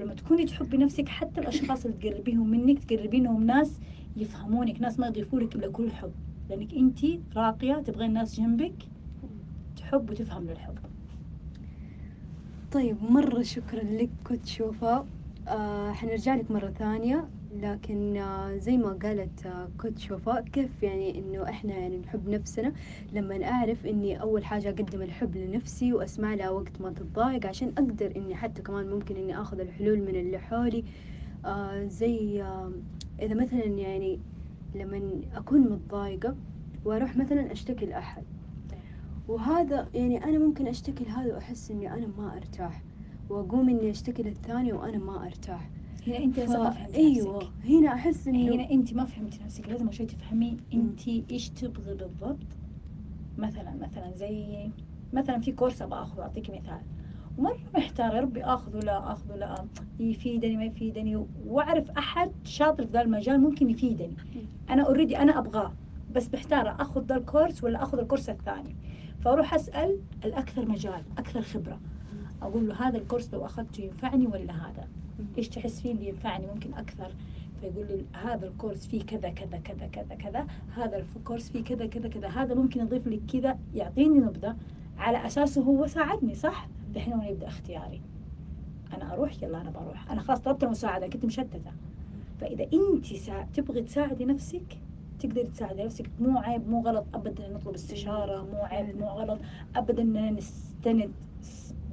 ولما 0.00 0.14
تكوني 0.14 0.44
تحبي 0.44 0.76
نفسك 0.76 1.08
حتى 1.08 1.40
الأشخاص 1.40 1.84
اللي 1.86 1.96
تقربيهم 1.96 2.50
منك 2.50 2.84
تقربينهم 2.84 3.44
ناس 3.44 3.80
يفهمونك 4.16 4.80
ناس 4.80 4.98
ما 4.98 5.06
يضيفوا 5.06 5.40
لك 5.40 5.56
إلا 5.56 5.68
كل 5.68 5.90
حب. 5.90 6.12
لأنك 6.50 6.74
انت 6.74 6.98
راقية 7.36 7.74
تبغين 7.74 8.08
الناس 8.08 8.40
جنبك 8.40 8.74
تحب 9.76 10.10
وتفهم 10.10 10.44
للحب. 10.44 10.74
طيب 12.72 12.96
مرة 13.02 13.42
شكرا 13.42 13.82
لك 13.82 14.10
كنت 14.26 14.46
شوفاء. 14.46 15.06
آه 15.48 15.92
حنرجع 15.92 16.34
لك 16.34 16.50
مرة 16.50 16.70
ثانية. 16.70 17.28
لكن 17.54 18.16
آه 18.16 18.56
زي 18.56 18.76
ما 18.76 18.92
قالت 18.92 19.46
آه 19.46 19.68
كنت 19.78 19.98
شوفاء 19.98 20.42
كيف 20.42 20.82
يعني 20.82 21.18
إنه 21.18 21.48
إحنا 21.48 21.74
يعني 21.74 21.98
نحب 21.98 22.28
نفسنا؟ 22.28 22.72
لما 23.12 23.44
أعرف 23.44 23.86
إني 23.86 24.20
أول 24.20 24.44
حاجة 24.44 24.68
أقدم 24.68 25.02
الحب 25.02 25.36
لنفسي 25.36 25.92
وأسمع 25.92 26.34
لها 26.34 26.50
وقت 26.50 26.80
ما 26.80 26.90
تتضايق 26.90 27.46
عشان 27.46 27.68
أقدر 27.68 28.12
إني 28.16 28.34
حتى 28.34 28.62
كمان 28.62 28.90
ممكن 28.90 29.16
إني 29.16 29.40
آخذ 29.40 29.60
الحلول 29.60 29.98
من 29.98 30.16
اللي 30.16 30.38
حولي 30.38 30.84
آه 31.44 31.84
زي 31.84 32.42
آه 32.42 32.72
إذا 33.22 33.34
مثلا 33.34 33.64
يعني 33.64 34.20
لما 34.74 35.20
أكون 35.34 35.60
متضايقة 35.60 36.36
وأروح 36.84 37.16
مثلا 37.16 37.52
أشتكي 37.52 37.86
لأحد. 37.86 38.22
وهذا 39.28 39.88
يعني 39.94 40.24
أنا 40.24 40.38
ممكن 40.38 40.66
أشتكي 40.66 41.04
لهذا 41.04 41.34
وأحس 41.34 41.70
إني 41.70 41.94
أنا 41.94 42.06
ما 42.18 42.36
أرتاح 42.36 42.82
وأقوم 43.30 43.68
إني 43.68 43.90
أشتكي 43.90 44.22
للثاني 44.22 44.72
وأنا 44.72 44.98
ما 44.98 45.26
أرتاح. 45.26 45.70
هنا 46.08 46.18
أنت 46.18 46.40
ف- 46.40 46.50
نفسك. 46.50 47.48
هنا 47.64 47.94
أحس 47.94 48.28
إنه 48.28 48.54
هنا 48.54 48.70
أنت 48.70 48.94
ما 48.94 49.04
فهمتي 49.04 49.44
نفسك. 49.44 49.68
لازم 49.68 49.84
أول 49.84 49.94
شيء 49.94 50.06
تفهمي 50.06 50.56
أنت 50.74 51.08
إيش 51.08 51.48
تبغي 51.50 51.94
بالضبط. 51.94 52.46
مثلا 53.38 53.74
مثلا 53.80 54.12
زي 54.14 54.70
مثلا 55.12 55.40
في 55.40 55.52
كورس 55.52 55.82
أبغى 55.82 56.02
أخذه 56.02 56.22
أعطيك 56.22 56.50
مثال. 56.50 56.80
ومرة 57.38 57.58
محتارة 57.74 58.14
يا 58.16 58.20
ربي 58.20 58.44
أخذه 58.44 58.78
لا 58.78 59.12
أخذه 59.12 59.36
لا 59.36 59.64
يفيدني 60.00 60.56
ما 60.56 60.64
يفيدني. 60.64 61.26
وأعرف 61.46 61.90
أحد 61.90 62.30
شاطر 62.44 62.86
في 62.86 62.92
ذا 62.92 63.00
المجال 63.02 63.40
ممكن 63.40 63.70
يفيدني. 63.70 64.16
أنا 64.70 64.82
already 64.86 65.18
أنا 65.18 65.38
أبغاه 65.38 65.72
بس 66.14 66.34
محتارة 66.34 66.76
أخذ 66.82 67.04
ذا 67.04 67.16
الكورس 67.16 67.64
ولا 67.64 67.82
أخذ 67.82 67.98
الكورس 67.98 68.28
الثاني. 68.30 68.76
فأروح 69.20 69.54
أسأل 69.54 69.98
الأكثر 70.24 70.68
مجال 70.68 71.02
أكثر 71.18 71.42
خبرة. 71.42 71.80
أقول 72.42 72.68
له 72.68 72.88
هذا 72.88 72.98
الكورس 72.98 73.34
لو 73.34 73.44
أخذته 73.44 73.82
ينفعني 73.82 74.26
ولا 74.26 74.52
هذا؟ 74.52 74.88
إيش 75.38 75.48
تحس 75.48 75.80
فيه 75.80 75.92
اللي 75.92 76.08
ينفعني 76.08 76.46
ممكن 76.46 76.74
أكثر؟ 76.74 77.12
فيقول 77.60 77.86
لي 77.86 78.04
هذا 78.12 78.46
الكورس 78.46 78.86
فيه 78.86 79.02
كذا 79.02 79.28
كذا 79.28 79.58
كذا 79.58 79.86
كذا 79.86 80.14
كذا 80.14 80.46
هذا 80.76 81.04
الكورس 81.16 81.50
فيه 81.50 81.64
كذا 81.64 81.86
كذا 81.86 82.08
كذا 82.08 82.28
هذا 82.28 82.54
ممكن 82.54 82.80
يضيف 82.80 83.06
لي 83.06 83.20
كذا 83.32 83.58
يعطيني 83.74 84.18
نبذة 84.18 84.56
على 84.98 85.26
اساسه 85.26 85.62
هو 85.62 85.86
ساعدني 85.86 86.34
صح؟ 86.34 86.68
دحين 86.94 87.12
هو 87.12 87.22
يبدأ 87.22 87.48
اختياري. 87.48 88.00
أنا 88.94 89.12
أروح؟ 89.12 89.42
يلا 89.42 89.60
أنا 89.60 89.70
بروح. 89.70 90.10
أنا 90.10 90.20
خلاص 90.20 90.40
طلبت 90.40 90.64
المساعدة 90.64 91.06
كنت 91.06 91.24
مشتتة. 91.24 91.72
فإذا 92.40 92.66
أنت 92.72 93.06
سا... 93.06 93.46
تبغي 93.54 93.82
تساعدي 93.82 94.24
نفسك 94.24 94.78
تقدري 95.18 95.44
تساعدي 95.44 95.84
نفسك. 95.84 96.10
مو 96.20 96.38
عيب 96.38 96.68
مو 96.68 96.80
غلط 96.80 97.04
ابدا 97.14 97.48
نطلب 97.48 97.74
استشارة 97.74 98.42
مو 98.42 98.58
عيب 98.58 98.98
مو 98.98 99.06
غلط 99.06 99.38
ابدا 99.76 100.02
نستند 100.02 101.12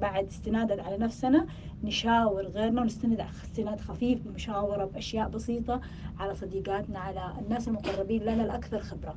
بعد 0.00 0.24
استنادا 0.26 0.82
على 0.82 0.98
نفسنا. 0.98 1.46
نشاور 1.84 2.42
غيرنا 2.42 2.82
ونستند 2.82 3.20
على 3.20 3.30
استناد 3.44 3.80
خفيف 3.80 4.20
بمشاوره 4.22 4.84
بأشياء 4.84 5.28
بسيطة 5.28 5.80
على 6.18 6.34
صديقاتنا 6.34 6.98
على 6.98 7.32
الناس 7.40 7.68
المقربين 7.68 8.22
لنا 8.22 8.44
الاكثر 8.44 8.78
خبرة. 8.78 9.16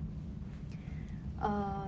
آه 1.42 1.86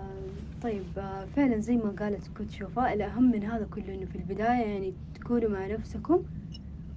طيب 0.62 0.84
آه 0.98 1.26
فعلا 1.26 1.60
زي 1.60 1.78
ما 1.78 1.96
قالت 2.00 2.28
كنت 2.38 2.52
شوفاء 2.52 2.94
الأهم 2.94 3.32
من 3.32 3.44
هذا 3.44 3.66
كله 3.66 3.96
إنه 3.96 4.06
في 4.06 4.16
البداية 4.16 4.66
يعني 4.66 4.94
تكونوا 5.16 5.50
مع 5.50 5.68
نفسكم 5.68 6.24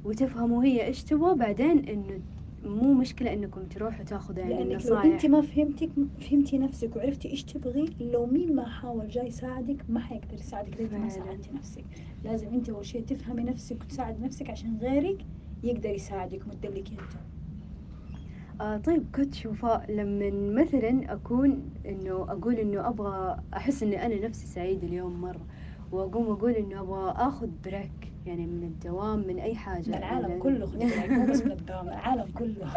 وتفهموا 0.04 0.64
هي 0.64 0.86
إيش 0.86 1.02
تبغى 1.04 1.34
بعدين 1.34 1.88
إنه 1.88 2.20
مو 2.66 2.94
مشكلة 2.94 3.32
إنكم 3.32 3.62
تروحوا 3.64 4.04
تاخذوا 4.04 4.38
يعني 4.38 4.54
لأنك 4.54 4.66
لو 4.66 4.72
النصائح 4.72 5.04
أنت 5.04 5.26
ما 5.26 5.40
فهمتك 5.40 5.90
فهمتي 6.20 6.58
نفسك 6.58 6.96
وعرفتي 6.96 7.28
إيش 7.30 7.42
تبغي 7.44 7.84
لو 8.00 8.26
مين 8.26 8.54
ما 8.54 8.68
حاول 8.68 9.08
جاي 9.08 9.26
يساعدك 9.26 9.84
ما 9.88 10.00
حيقدر 10.00 10.34
يساعدك 10.34 10.80
لانك 10.80 10.92
ما. 10.92 11.08
ساعدتي 11.08 11.50
نفسك. 11.54 11.84
لازم 12.24 12.48
أنت 12.48 12.68
أول 12.70 12.86
شيء 12.86 13.02
تفهمي 13.02 13.42
نفسك 13.42 13.76
وتساعد 13.84 14.20
نفسك 14.20 14.50
عشان 14.50 14.76
غيرك 14.80 15.18
يقدر 15.62 15.90
يساعدك 15.90 16.40
وتدلك 16.46 16.88
أنت. 16.90 17.12
آه 18.60 18.76
طيب 18.76 19.04
coach 19.14 19.46
وفاء 19.46 19.92
لما 19.92 20.30
مثلا 20.62 21.12
أكون 21.12 21.62
إنه 21.86 22.12
أقول 22.12 22.54
إنه 22.54 22.88
أبغى 22.88 23.36
أحس 23.54 23.82
إني 23.82 24.06
أنا 24.06 24.26
نفسي 24.26 24.46
سعيد 24.46 24.84
اليوم 24.84 25.20
مرة 25.20 25.46
وأقوم 25.92 26.30
أقول 26.30 26.52
إنه 26.52 26.80
أبغى 26.80 27.10
آخذ 27.10 27.48
break 27.64 27.90
يعني 28.26 28.46
من 28.46 28.62
الدوام 28.62 29.18
من 29.26 29.38
أي 29.38 29.54
حاجة. 29.54 29.88
من 29.88 29.94
العالم 29.94 30.38
لأن- 30.38 30.42
كله 30.42 30.66
مو 30.66 31.26
بس 31.32 31.42
من 31.42 31.52
الدوام 31.52 31.88
العالم 31.88 32.24
كله. 32.34 32.72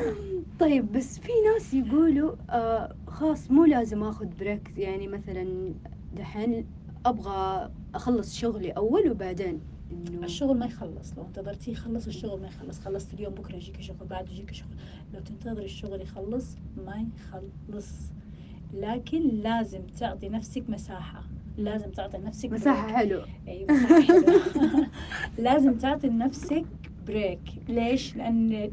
طيب 0.60 0.92
بس 0.92 1.18
في 1.18 1.32
ناس 1.52 1.74
يقولوا 1.74 2.34
آه 2.50 2.94
خلاص 3.06 3.50
مو 3.50 3.64
لازم 3.64 4.02
آخذ 4.02 4.26
break 4.40 4.72
يعني 4.78 5.08
مثلا 5.08 5.72
دحين 6.16 6.66
أبغى 7.06 7.70
أخلص 7.94 8.34
شغلي 8.34 8.70
أول 8.70 9.10
وبعدين. 9.10 9.60
إنه 9.92 10.24
الشغل 10.26 10.58
ما 10.58 10.66
يخلص. 10.66 11.14
لو 11.18 11.24
انتظرتيه 11.24 11.72
يخلص 11.72 12.06
الشغل 12.06 12.40
ما 12.40 12.46
يخلص. 12.46 12.80
خلصت 12.80 13.14
اليوم 13.14 13.34
بكرة 13.34 13.56
يجيك 13.56 13.80
شغل 13.80 14.06
بعده 14.10 14.32
يجيك 14.32 14.52
شغل. 14.52 14.68
لو 15.14 15.20
تنتظر 15.20 15.62
الشغل 15.62 16.00
يخلص 16.02 16.56
ما 16.86 17.06
يخلص. 17.16 17.90
لكن 18.74 19.28
لازم 19.28 19.80
تعطي 20.00 20.28
نفسك 20.28 20.70
مساحة. 20.70 21.22
لازم 21.56 21.90
تعطي 21.90 22.18
نفسك 22.18 22.48
break. 22.48 22.68
حلو 22.68 23.22
أيوه 23.48 23.72
مساحة. 23.72 24.86
لازم 25.38 25.78
تعطي 25.78 26.08
لنفسك 26.08 26.64
break 27.06 27.40
ليش؟ 27.68 28.16
لأن 28.16 28.70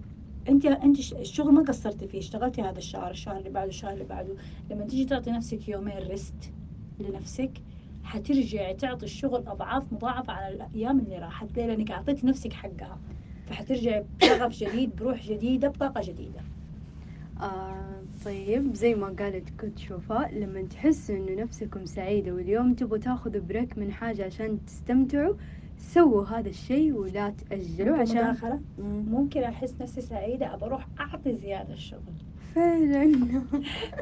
أنت 0.49 0.65
أنت 0.65 0.99
الشغل 0.99 1.53
ما 1.53 1.61
قصرتي 1.61 2.07
فيه 2.07 2.19
اشتغلتي 2.19 2.61
هذا 2.61 2.77
الشهر 2.77 3.11
الشهر 3.11 3.37
اللي 3.37 3.49
بعده 3.49 3.69
الشهر 3.69 3.93
اللي 3.93 4.03
بعده 4.03 4.35
لما 4.71 4.85
تيجي 4.85 5.05
تعطي 5.05 5.31
نفسك 5.31 5.69
يومين 5.69 5.97
rest 5.97 6.51
لنفسك 6.99 7.51
حترجعي 8.03 8.73
تعطي 8.73 9.05
الشغل 9.05 9.47
أضعاف 9.47 9.93
مضاعفة 9.93 10.33
على 10.33 10.55
الأيام 10.55 10.99
اللي 10.99 11.17
راحت 11.17 11.47
ليه؟ 11.57 11.65
لأنك 11.65 11.91
اعطيتي 11.91 12.27
نفسك 12.27 12.53
حقها 12.53 12.99
فحترجعي 13.47 14.05
بشغف 14.21 14.51
جديد 14.57 14.95
بروح 14.95 15.27
جديدة 15.27 15.67
بطاقة 15.67 16.01
جديدة 16.01 16.41
آه 17.41 18.02
طيب 18.25 18.73
زي 18.75 18.95
ما 18.95 19.07
قالت 19.07 19.49
coach 19.61 19.91
وفاء 19.91 20.33
لما 20.35 20.61
تحسوا 20.61 21.15
إنه 21.15 21.41
نفسكم 21.41 21.85
سعيدة 21.85 22.31
واليوم 22.33 22.73
تبغوا 22.73 22.97
تاخذوا 22.97 23.41
break 23.41 23.77
من 23.77 23.91
حاجة 23.91 24.25
عشان 24.25 24.65
تستمتعوا 24.65 25.33
سووا 25.77 26.25
هذا 26.25 26.49
الشيء 26.49 26.93
ولا 26.93 27.29
تأجلوا 27.29 27.97
عشان 27.97 28.15
مداخلة 28.17 28.59
مم. 28.79 29.05
ممكن 29.11 29.43
أحس 29.43 29.81
نفسي 29.81 30.01
سعيدة 30.01 30.53
ابى 30.53 30.65
أروح 30.65 30.87
أعطي 30.99 31.33
زيادة 31.33 31.73
الشغل 31.73 32.13
فعلا. 32.55 33.41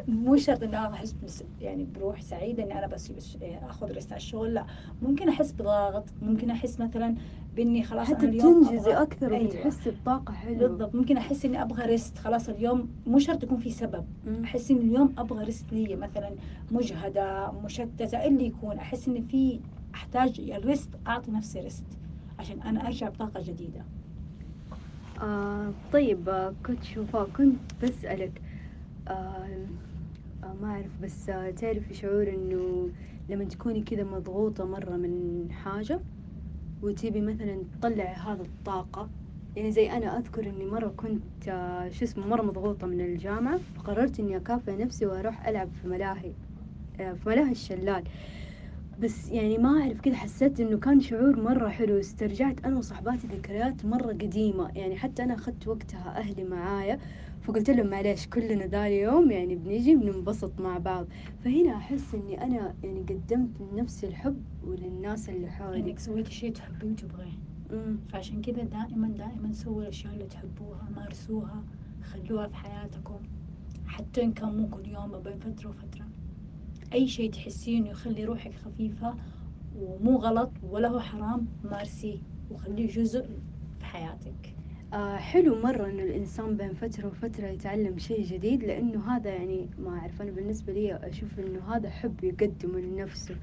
مو 0.08 0.36
شرط 0.38 0.64
اني 0.64 0.78
أنا 0.78 0.94
أحس 0.94 1.44
يعني 1.62 1.88
بروح 1.96 2.22
سعيده 2.22 2.64
إني 2.64 2.78
أنا 2.80 2.88
بس 2.88 3.08
بس 3.12 3.38
آخذ 3.64 3.92
rest 3.92 4.12
على 4.12 4.18
الشغل 4.20 4.54
لا. 4.54 4.66
ممكن 5.02 5.30
أحس 5.30 5.52
بضغط 5.52 6.06
ممكن 6.22 6.50
أحس 6.50 6.80
مثلا 6.80 7.16
بإني 7.56 7.84
خلاص 7.84 8.08
حتى 8.08 8.28
بتنجزي 8.28 8.80
أبغى- 8.96 8.98
أكثر 8.98 9.34
أيوة. 9.34 9.46
وبتحسي 9.46 9.92
بطاقة 9.92 10.34
حلوة. 10.34 10.58
بالضبط. 10.68 10.96
ممكن 10.96 11.18
أحس 11.18 11.46
إني 11.46 11.62
أبغى 11.62 11.86
rest 11.86 12.18
خلاص 12.18 12.50
اليوم 12.50 12.90
مو 13.08 13.20
شرط 13.20 13.44
يكون 13.44 13.58
في 13.58 13.70
سبب. 13.72 14.06
أحس 14.44 14.72
إن 14.72 14.78
اليوم 14.78 15.14
أبغى 15.18 15.44
rest 15.44 15.74
لي 15.74 15.96
مثلا 15.96 16.32
مجهدة 16.72 17.52
مشتتة 17.52 18.26
اللي 18.28 18.46
يكون. 18.46 18.78
أحس 18.78 19.08
إن 19.08 19.22
في 19.22 19.60
أحتاج 19.96 20.40
ال 20.40 20.50
rest 20.50 20.90
أعطي 21.08 21.32
نفسي 21.32 21.60
rest 21.60 21.86
عشان 22.40 22.62
أنا 22.62 22.88
أرجع 22.88 23.10
بطاقة 23.10 23.42
جديدة. 23.44 23.86
آه 25.22 25.74
طيب 25.94 26.30
آه 26.30 26.54
coach 26.66 26.98
وفاء 26.98 27.30
كنت 27.30 27.60
بسألك 27.84 28.42
آه 29.08 29.48
آه 30.44 30.54
ما 30.62 30.68
أعرف 30.72 31.02
بس 31.04 31.30
آه 31.30 31.52
تعرفي 31.52 31.94
شعور 31.94 32.30
إنه 32.30 32.90
لما 33.30 33.44
تكوني 33.44 33.82
كذا 33.82 34.04
مضغوطة 34.04 34.66
مرة 34.66 34.96
من 34.96 35.48
حاجة 35.52 36.00
وتبي 36.84 37.22
مثلا 37.22 37.64
تطلعي 37.80 38.14
هذا 38.16 38.42
الطاقة 38.42 39.10
يعني 39.56 39.72
زي 39.72 39.92
أنا 39.92 40.18
أذكر 40.18 40.50
إني 40.50 40.66
مرة 40.66 40.88
كنت 40.98 41.48
آه 41.48 41.90
شو 41.90 42.06
اسمه 42.06 42.28
مرة 42.28 42.42
مضغوطة 42.42 42.88
من 42.88 43.02
الجامعة 43.02 43.60
فقررت 43.76 44.20
إني 44.20 44.38
أكافئ 44.38 44.84
نفسي 44.84 45.06
وأروح 45.06 45.48
ألعب 45.48 45.70
في 45.82 45.88
ملاهي 45.88 46.32
آه 47.00 47.14
في 47.14 47.30
ملاهي 47.30 47.52
الشلال. 47.52 48.04
بس 49.00 49.30
يعني 49.30 49.58
ما 49.58 49.82
أعرف 49.82 50.02
كذا 50.02 50.16
حسيت 50.16 50.60
إنه 50.60 50.78
كان 50.78 51.02
شعور 51.02 51.42
مرة 51.42 51.70
حلو. 51.70 52.00
استرجعت 52.00 52.66
أنا 52.66 52.78
وصحباتي 52.78 53.28
ذكريات 53.28 53.86
مرة 53.86 54.14
قديمة. 54.14 54.72
يعني 54.76 54.96
حتى 54.96 55.24
أنا 55.24 55.34
أخذت 55.34 55.68
وقتها 55.68 56.18
أهلي 56.18 56.44
معايا 56.44 57.00
فقلت 57.42 57.70
لهم 57.70 57.88
معليش 57.88 58.28
كلنا 58.28 58.66
ذا 58.66 58.88
اليوم 58.88 59.32
يعني 59.32 59.56
بنيجي 59.56 59.96
بننبسط 59.96 60.62
مع 60.62 60.78
بعض. 60.78 61.08
فهنا 61.44 61.76
أحس 61.76 62.16
إني 62.16 62.44
أنا 62.44 62.76
يعني 62.84 63.00
قدمت 63.00 63.50
لنفسي 63.74 64.08
الحب 64.08 64.44
وللناس 64.64 65.30
اللي 65.30 65.48
حولي. 65.48 65.80
إنك 65.80 66.00
سويتي 66.00 66.32
شيء 66.32 66.54
تحبيه 66.54 66.92
وتبغيه. 66.92 67.52
فعشان 68.10 68.42
كذا 68.42 68.64
دائما 68.64 69.08
دائما 69.08 69.54
سووا 69.54 69.82
الأشياء 69.82 70.14
اللي 70.14 70.26
تحبوها 70.26 70.90
مارسوها 70.96 71.64
خلوها 72.04 72.48
في 72.48 72.56
حياتكم. 72.56 73.20
حتى 73.88 74.24
إن 74.24 74.34
كان 74.34 74.58
مو 74.58 74.68
كل 74.68 74.90
يوم 74.90 75.20
بين 75.24 75.40
فترة 75.40 75.70
وفترة. 75.70 76.06
أي 76.94 77.08
شيء 77.08 77.32
تحسيه 77.32 77.78
إنه 77.78 77.90
يخلي 77.90 78.26
روحك 78.26 78.54
خفيفة 78.56 79.16
ومو 79.80 80.18
غلط 80.18 80.52
ولا 80.64 80.88
هو 80.88 81.00
حرام 81.00 81.48
مارسيه 81.64 82.18
وخليه 82.52 82.88
جزء 82.88 83.26
في 83.80 83.86
حياتك. 83.86 84.56
آه 84.94 85.16
حلو 85.16 85.62
مرة 85.62 85.86
إنه 85.86 86.04
الإنسان 86.04 86.58
بين 86.58 86.74
فترة 86.74 87.08
وفترة 87.08 87.48
يتعلم 87.48 87.98
شيء 87.98 88.24
جديد 88.26 88.64
لأنه 88.64 89.16
هذا 89.16 89.30
يعني 89.30 89.70
ما 89.80 90.00
أعرف 90.00 90.22
أنا 90.22 90.32
بالنسبة 90.32 90.74
لي 90.74 90.96
أشوف 90.96 91.40
إنه 91.40 91.76
هذا 91.76 91.90
حب 91.90 92.24
يقدمه 92.24 92.80
لنفسه. 92.80 93.36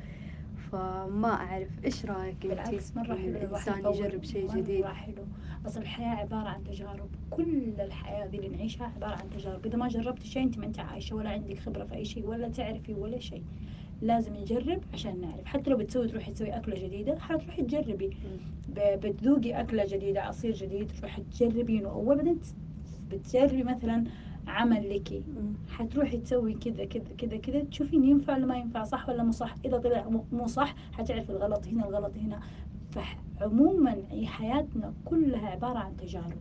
فما 0.72 1.28
أعرف 1.28 1.68
إيش 1.85 2.04
رأيك 2.04 2.46
بالعكس 2.46 2.96
مرة 2.96 3.14
حلو 3.14 3.28
الإنسان 3.28 3.78
يجرب 3.78 4.24
شيء 4.24 4.48
مرة 4.48 4.57
جديد. 4.57 4.85
حلو. 4.85 5.24
أصل 5.66 5.81
الحياة 5.81 6.14
عبارة 6.16 6.48
عن 6.48 6.64
تجارب. 6.64 7.09
كل 7.31 7.72
الحياة 7.81 8.26
ذي 8.26 8.38
اللي 8.38 8.48
نعيشها 8.48 8.92
عبارة 8.96 9.14
عن 9.14 9.31
تجارب. 9.31 9.66
إذا 9.66 9.76
ما 9.76 9.88
جربت 9.88 10.22
شيء 10.22 10.42
أنت 10.42 10.59
ما 10.59 10.66
أنت 10.66 10.78
عايشة 10.78 11.16
ولا 11.16 11.31
عندك 11.31 11.59
خبرة 11.59 11.85
في 11.85 11.94
أي 11.94 12.04
شيء 12.04 12.26
ولا 12.26 12.48
تعرفي 12.48 12.94
ولا 12.94 13.18
شيء. 13.18 13.42
لازم 14.02 14.35
نجرب 14.35 14.81
عشان 14.92 15.20
نعرف. 15.20 15.44
حتى 15.44 15.70
لو 15.70 15.76
بتسوي 15.76 16.09
تروحي 16.09 16.33
تسوي 16.33 16.57
أكلة 16.57 16.87
جديدة 16.87 17.18
حتروحي 17.18 17.62
تجربي. 17.62 18.16
بتذوقي 18.76 19.61
أكلة 19.61 19.85
جديدة 19.87 20.22
عصير 20.22 20.54
جديد 20.54 20.92
تروحي 21.00 21.22
تجربينه 21.22 21.88
أول 21.88 22.16
بعدين 22.16 22.38
بتجربي 23.11 23.62
مثلا 23.62 24.04
عمل 24.48 24.94
لك. 24.94 25.22
حتروحي 25.68 26.16
تسوي 26.18 26.54
كذا 26.54 26.84
كذا 26.84 27.04
كذا 27.18 27.37
كذا 27.37 27.61
تشوفين 27.64 28.04
ينفع 28.04 28.37
ولا 28.37 28.46
ما 28.46 28.56
ينفع 28.56 28.84
صح 28.84 29.08
ولا 29.08 29.22
مو 29.22 29.30
صح؟ 29.32 29.54
إذا 29.64 29.78
طلع 29.78 30.08
مو- 30.32 30.46
صح 30.46 30.74
حتعرفي 30.92 31.30
الغلط 31.30 31.66
هنا 31.66 31.88
الغلط 31.88 32.16
هنا. 32.16 32.40
فعموما 32.90 33.96
حياتنا 34.24 34.92
كلها 35.04 35.48
عبارة 35.48 35.78
عن 35.78 35.96
تجارب. 35.96 36.37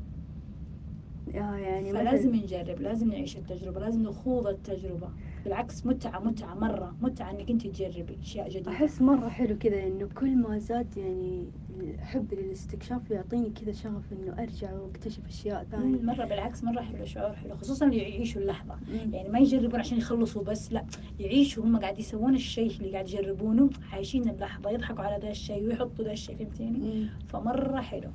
آه 1.36 1.56
يعني 1.56 1.92
فلازم 1.92 2.36
نجرب 2.36 2.82
لازم 2.82 3.08
نعيش 3.10 3.38
التجربة 3.38 3.80
لازم 3.80 4.04
نخوض 4.04 4.48
التجربة. 4.48 5.10
بالعكس 5.44 5.86
متعة 5.86 6.20
متعة 6.20 6.54
مرة. 6.54 6.96
متعة 7.02 7.32
إنك 7.32 7.50
أنت 7.50 7.68
تجربي 7.68 8.18
أشياء 8.22 8.50
جديدة. 8.50 8.72
أحس 8.72 9.02
مرة 9.02 9.30
حلو 9.30 9.58
كذا 9.58 9.84
إنه 9.88 10.10
كل 10.16 10.36
ما 10.36 10.60
زاد 10.60 10.98
يعني 10.98 11.50
الحب 11.80 12.34
للاستكشاف 12.34 13.12
يعطيني 13.12 13.50
كذا 13.50 13.72
شغف 13.72 14.14
إنه 14.14 14.44
أرجع 14.44 14.74
وأكتشف 14.74 15.26
أشياء 15.28 15.64
ثانية. 15.72 16.02
مرة 16.02 16.26
بالعكس 16.26 16.64
مرة 16.64 16.82
حلو 16.82 17.06
شعور 17.06 17.36
حلو. 17.36 17.56
خصوصا 17.56 17.86
اللي 17.86 17.98
يعيشوا 17.98 18.42
اللحظة. 18.42 18.76
مم. 18.76 19.14
يعني 19.14 19.30
ما 19.30 19.40
يجربون 19.40 19.80
عشان 19.80 19.98
يخلصوا 19.98 20.44
بس 20.44 20.74
لا. 20.74 20.86
يعيشوا 21.20 21.64
هم 21.64 21.78
قاعد 21.78 22.00
يسوون 22.00 22.36
الشيء 22.36 22.72
اللي 22.72 22.92
قاعد 22.92 23.08
يجربونه 23.08 23.70
عايشين 23.92 24.30
اللحظة 24.30 24.70
يضحكوا 24.70 25.04
على 25.04 25.22
ذا 25.24 25.30
الشيء 25.30 25.64
ويحطوا 25.64 26.06
ذا 26.06 26.12
الشيء 26.12 26.36
فهمتيني. 26.38 27.10
فمرة 27.28 27.82
حلو. 27.82 28.10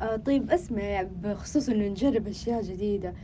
آه 0.00 0.16
طيب 0.16 0.50
أسمع 0.50 1.02
بخصوص 1.22 1.68
إنه 1.68 1.88
نجرب 1.88 2.28
أشياء 2.28 2.62
جديدة. 2.62 3.14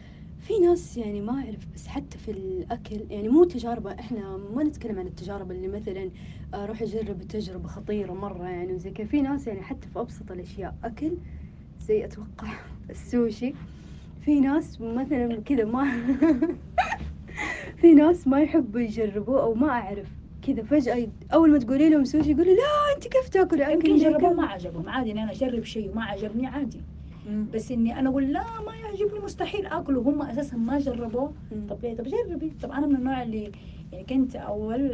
في 0.42 0.58
ناس 0.58 0.96
يعني 0.96 1.20
ما 1.20 1.32
أعرف 1.32 1.66
بس 1.74 1.86
حتى 1.86 2.18
في 2.18 2.30
الأكل 2.30 3.00
يعني 3.10 3.28
مو 3.28 3.44
تجارب 3.44 3.86
إحنا 3.86 4.36
ما 4.54 4.62
نتكلم 4.64 4.98
عن 4.98 5.06
التجارب 5.06 5.50
اللي 5.50 5.68
مثلا 5.68 6.10
آه، 6.54 6.66
روح 6.66 6.82
أجرب 6.82 7.22
تجربة 7.22 7.68
خطيرة 7.68 8.12
مرة 8.12 8.44
يعني 8.48 8.72
وزي 8.72 8.90
كذا. 8.90 9.06
في 9.06 9.20
ناس 9.20 9.46
يعني 9.46 9.62
حتى 9.62 9.88
في 9.88 10.00
أبسط 10.00 10.30
الأشياء 10.32 10.74
أكل 10.84 11.12
زي 11.80 12.04
أتوقع 12.04 12.52
السوشي. 12.90 13.54
في 14.24 14.40
ناس 14.40 14.80
مثلا 14.80 15.40
كذا 15.40 15.64
ما 15.64 15.92
في 17.80 17.94
ناس 17.94 18.26
ما 18.28 18.40
يحبوا 18.42 18.80
يجربوه 18.80 19.42
أو 19.42 19.54
ما 19.54 19.68
أعرف 19.68 20.08
كذا. 20.46 20.62
فجأة 20.62 21.08
أول 21.34 21.50
ما 21.52 21.58
تقولي 21.58 21.88
لهم 21.90 22.04
سوشي 22.04 22.30
يقولوا 22.30 22.54
لا 22.54 22.94
أنت 22.96 23.08
كيف 23.08 23.28
تاكلي 23.28 23.64
أكل 23.74 23.88
يمكن 23.90 23.96
جربوه؟ 24.10 24.32
ما 24.32 24.46
عجبهم. 24.46 24.88
عادي 24.88 25.12
ان 25.12 25.18
أنا 25.18 25.32
أجرب 25.32 25.64
شيء 25.64 25.90
وما 25.90 26.04
عجبني 26.04 26.46
عادي. 26.46 26.80
بس 27.54 27.72
إني 27.72 27.98
أنا 27.98 28.10
أقول 28.10 28.32
لا 28.32 28.44
ما 28.66 28.76
يعجبني 28.76 29.20
مستحيل 29.20 29.66
آكله. 29.66 30.00
هم 30.00 30.22
أساسا 30.22 30.56
ما 30.56 30.78
جربوه. 30.78 31.32
طب 31.68 31.78
ليه؟ 31.82 31.96
طب 31.96 32.04
جربي. 32.04 32.52
طب 32.62 32.72
أنا 32.72 32.86
من 32.86 32.96
النوع 32.96 33.22
اللي 33.22 33.52
يعني 33.92 34.04
كنت 34.04 34.36
أول 34.36 34.92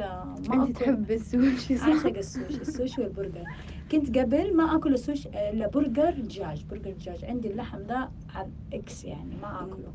ما 0.49 0.65
انت 0.65 0.77
تحب 0.77 1.11
السوشي 1.11 1.77
صح؟ 1.77 1.87
اعشق 1.87 2.17
السوشي 2.17 2.61
السوشي 2.61 3.03
والبرجر. 3.03 3.45
كنت 3.93 4.19
قبل 4.19 4.57
ما 4.57 4.77
آكل 4.77 4.95
السوشي 4.95 5.29
إلا 5.29 5.69
برجر 5.69 6.11
دجاج 6.11 6.65
برجر 6.71 6.91
دجاج. 6.91 7.25
عندي 7.25 7.51
اللحم 7.51 7.79
ذا 7.79 8.11
على 8.35 8.49
X 8.73 9.05
يعني 9.05 9.37
ما 9.43 9.63
آكله. 9.63 9.93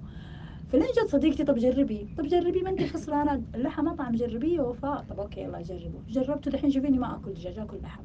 فلين 0.67 0.85
جت 0.85 1.09
صديقتي 1.09 1.43
طب 1.43 1.55
جربي. 1.55 2.07
طب 2.17 2.27
جربي 2.27 2.61
ما 2.61 2.69
أنت 2.69 2.83
خسرانة. 2.83 3.41
اللحم 3.55 3.85
مطعم 3.85 4.15
جربيه. 4.15 4.61
وفاء 4.61 5.05
طب 5.09 5.19
okay 5.19 5.41
يلا 5.41 5.61
جربه. 5.61 5.99
جربته 6.09 6.51
دحين 6.51 6.71
شوفيني 6.71 6.97
ما 6.97 7.15
آكل 7.15 7.33
دجاج 7.33 7.59
آكل 7.59 7.77
لحم. 7.83 8.03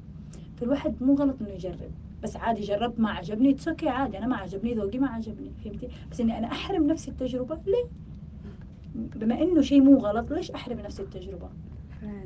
فالواحد 0.56 1.02
مو 1.02 1.14
غلط 1.14 1.36
إنه 1.40 1.50
يجرب. 1.50 1.90
بس 2.22 2.36
عادي 2.36 2.60
جربت 2.60 3.00
ما 3.00 3.10
عجبني 3.10 3.56
okay 3.68 3.88
عادي 3.88 4.18
أنا 4.18 4.26
ما 4.26 4.36
عجبني 4.36 4.74
ذوقي 4.74 4.98
ما 4.98 5.08
عجبني 5.08 5.50
فهمتي؟ 5.64 5.88
بس 6.10 6.20
إني 6.20 6.38
أنا 6.38 6.46
أحرم 6.46 6.86
نفسي 6.86 7.10
التجربة 7.10 7.58
ليه؟ 7.66 7.84
بما 8.94 9.42
إنه 9.42 9.60
شيء 9.60 9.80
مو 9.80 9.98
غلط 9.98 10.32
ليش 10.32 10.50
أحرم 10.50 10.80
نفسي 10.80 11.02
التجربة؟ 11.02 11.48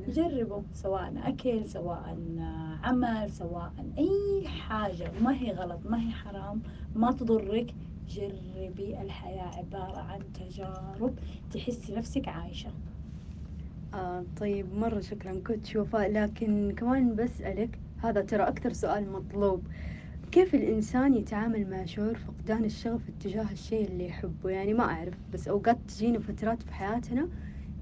جربوا 0.09 0.63
سواء 0.75 1.13
أكل 1.25 1.69
سواء 1.69 2.17
عمل 2.83 3.31
سواء 3.31 3.73
أي 3.99 4.49
حاجة 4.49 5.11
ما 5.21 5.35
هي 5.37 5.53
غلط 5.53 5.87
ما 5.87 6.01
هي 6.07 6.11
حرام 6.11 6.63
ما 6.95 7.13
تضرك. 7.13 7.75
جربي 8.09 9.01
الحياة 9.03 9.51
عبارة 9.59 9.99
عن 9.99 10.21
تجارب 10.35 11.15
تحسي 11.53 11.95
نفسك 11.95 12.29
عايشة. 12.29 12.71
آه 13.95 14.25
طيب 14.41 14.75
مرة 14.75 15.01
شكرا 15.01 15.41
كوتش 15.47 15.77
وفاء 15.77 16.13
لكن 16.13 16.75
كمان 16.77 17.15
بسألك 17.15 17.79
هذا 18.03 18.21
ترى 18.21 18.43
أكثر 18.43 18.73
سؤال 18.73 19.13
مطلوب. 19.13 19.63
كيف 20.33 20.55
الإنسان 20.55 21.15
يتعامل 21.15 21.71
مع 21.71 21.85
شعور 21.85 22.15
فقدان 22.15 22.65
الشغف 22.65 23.01
اتجاه 23.09 23.53
الشيء 23.53 23.89
اللي 23.89 24.07
يحبه؟ 24.07 24.51
يعني 24.51 24.75
ما 24.75 24.85
أعرف 24.85 25.15
بس 25.33 25.49
أوقات 25.49 25.79
تجينا 25.89 26.19
فترات 26.19 26.63
في 26.63 26.75
حياتنا 26.75 27.29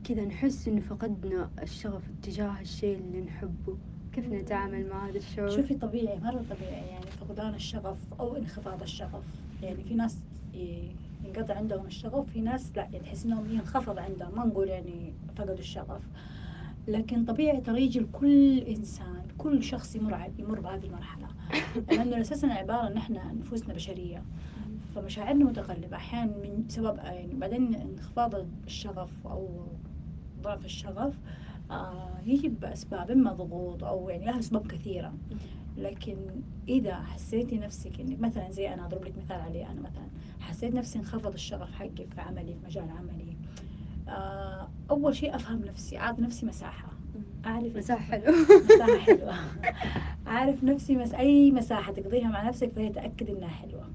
كذا 0.05 0.25
نحس 0.25 0.69
إنه 0.69 0.81
فقدنا 0.81 1.51
الشغف 1.63 2.03
اتجاه 2.11 2.61
الشيء 2.61 2.99
اللي 2.99 3.21
نحبه. 3.21 3.77
كيف 4.13 4.29
نتعامل 4.29 4.89
مع 4.89 5.09
هذا 5.09 5.19
الشعور؟ 5.19 5.51
شوفي 5.51 5.75
طبيعي 5.75 6.19
مرة 6.19 6.45
طبيعي. 6.51 6.89
يعني 6.89 7.07
فقدان 7.21 7.55
الشغف 7.55 7.99
أو 8.21 8.37
انخفاض 8.37 8.83
الشغف. 8.83 9.25
يعني 9.63 9.85
في 9.85 9.95
ناس 9.95 10.19
ينقطع 11.25 11.55
عندهم 11.55 11.87
الشغف 11.87 12.31
في 12.31 12.41
ناس 12.41 12.77
لا 12.77 12.83
يعني 12.83 12.99
تحس 12.99 13.25
إنهم 13.25 13.51
ينخفض 13.51 13.99
عندهم. 13.99 14.37
ما 14.37 14.45
نقول 14.47 14.69
يعني 14.69 15.13
فقدوا 15.29 15.55
الشغف. 15.55 16.03
لكن 16.89 17.25
طبيعي 17.25 17.61
ترى 17.61 17.83
يجي 17.83 18.01
لكل 18.01 18.59
إنسان 18.59 19.20
كل 19.43 19.63
شخص 19.65 19.97
يمر 19.97 20.31
يمر 20.39 20.61
بهذه 20.61 20.85
المرحلة. 20.85 21.27
لأنه 21.91 22.21
أساسا 22.21 22.47
عبارة 22.47 22.87
إن 22.87 22.97
إحنا 22.97 23.33
نفوسنا 23.33 23.75
بشرية. 23.75 24.23
فمشاعرنا 24.95 25.45
متقلبة. 25.45 25.97
أحيانا 25.97 26.33
من 26.37 26.65
سبب 26.69 26.97
يعني 26.97 27.35
بعدين 27.35 27.75
انخفاض 27.75 28.35
الشغف 28.67 29.27
أو 29.27 29.67
ضعف 30.43 30.65
الشغف 30.65 31.15
آه 31.71 32.21
يجي 32.27 32.49
بأسباب 32.49 33.11
إما 33.11 33.33
ضغوط 33.33 33.85
أو 33.85 34.09
يعني 34.09 34.25
لها 34.25 34.39
أسباب 34.39 34.67
كثيرة. 34.67 35.15
لكن 35.77 36.17
إذا 36.69 36.95
حسيتي 36.95 37.59
نفسك 37.59 38.01
إنك 38.01 38.21
مثلا 38.21 38.51
زي 38.51 38.75
أنا 38.75 38.87
أضرب 38.87 39.05
لك 39.05 39.19
مثال 39.19 39.41
علي 39.41 39.67
أنا 39.67 39.81
مثلا. 39.81 40.09
حسيت 40.41 40.75
نفسي 40.75 40.99
انخفض 40.99 41.33
الشغف 41.33 41.73
حقي 41.73 42.05
في 42.15 42.21
عملي 42.21 42.55
في 42.55 42.67
مجال 42.67 42.91
عملي. 42.91 43.37
آه 44.09 44.69
أول 44.91 45.17
شيء 45.17 45.35
أفهم 45.35 45.65
نفسي 45.65 45.99
أعطي 45.99 46.23
نفسي 46.23 46.47
مساحة. 46.47 47.00
أعرف 47.47 47.77
مساحة 47.77 48.01
حلو 48.01 48.33
مساحة 48.75 48.99
حلوة. 48.99 49.35
أعرف 50.27 50.65
نفسي 50.65 50.97
مس... 50.97 51.15
أي 51.15 51.51
مساحة 51.51 51.93
تقضيها 51.93 52.29
مع 52.29 52.49
نفسك 52.49 52.69
فهي 52.71 52.89
تأكد 52.89 53.31
إنها 53.31 53.49
حلوة. 53.49 53.87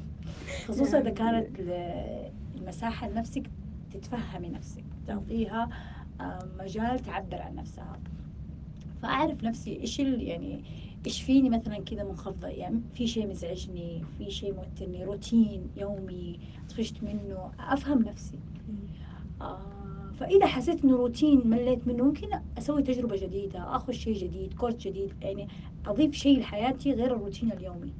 خصوصا 0.68 0.98
إذا 1.00 1.10
كانت 1.10 1.60
ل- 1.60 2.30
المساحة 2.60 3.08
لنفسك 3.08 3.42
تتفهمي 3.92 4.48
نفسك 4.48 4.84
تعطيها 5.06 5.68
آه، 6.20 6.48
مجال 6.60 6.98
تعبر 6.98 7.42
عن 7.42 7.54
نفسها. 7.54 7.98
فأعرف 9.02 9.44
نفسي 9.44 9.80
إيش 9.80 10.00
ال- 10.00 10.22
يعني 10.22 10.62
إيش 11.06 11.22
فيني 11.22 11.50
مثلا 11.50 11.78
كذا 11.78 12.04
منخفضة. 12.04 12.48
يعني 12.48 12.80
في 12.94 13.06
شيء 13.06 13.26
مزعجني 13.30 14.02
في 14.18 14.30
شيء 14.30 14.54
موترني 14.54 15.04
روتين 15.04 15.66
يومي 15.76 16.38
طفشت 16.68 17.02
منه 17.02 17.50
أفهم 17.60 18.02
نفسي. 18.02 18.38
آه 19.40 19.60
فإذا 20.20 20.46
حسيت 20.46 20.84
إنه 20.84 20.96
روتين 20.96 21.50
مليت 21.50 21.88
منه 21.88 22.04
ممكن 22.04 22.28
أسوي 22.58 22.82
تجربة 22.82 23.16
جديدة 23.16 23.76
أخذ 23.76 23.92
شيء 23.92 24.14
جديد 24.14 24.54
كورس 24.54 24.74
جديد 24.74 25.12
يعني 25.22 25.48
أضيف 25.86 26.14
شيء 26.14 26.40
لحياتي 26.40 26.92
غير 26.92 27.16
الروتين 27.16 27.52
اليومي. 27.52 27.92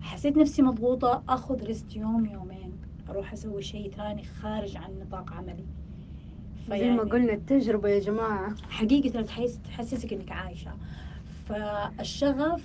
حسيت 0.00 0.36
نفسي 0.36 0.62
مضغوطة 0.62 1.22
أخذ 1.28 1.64
ريست 1.64 1.96
يوم 1.96 2.26
يومين 2.26 2.72
أروح 3.10 3.32
أسوي 3.32 3.62
شيء 3.62 3.90
ثاني 3.90 4.24
خارج 4.24 4.76
عن 4.76 4.90
نطاق 5.00 5.32
عملي. 5.32 5.64
زي 6.68 6.90
ما 6.90 7.02
قلنا 7.02 7.32
التجربة 7.32 7.88
يا 7.88 8.00
جماعة. 8.00 8.54
حقيقة 8.70 9.10
ترى 9.10 9.24
تحس 9.24 9.58
تحسسك 9.64 10.12
إنك 10.12 10.32
عايشة. 10.32 10.72
فالشغف 11.46 12.64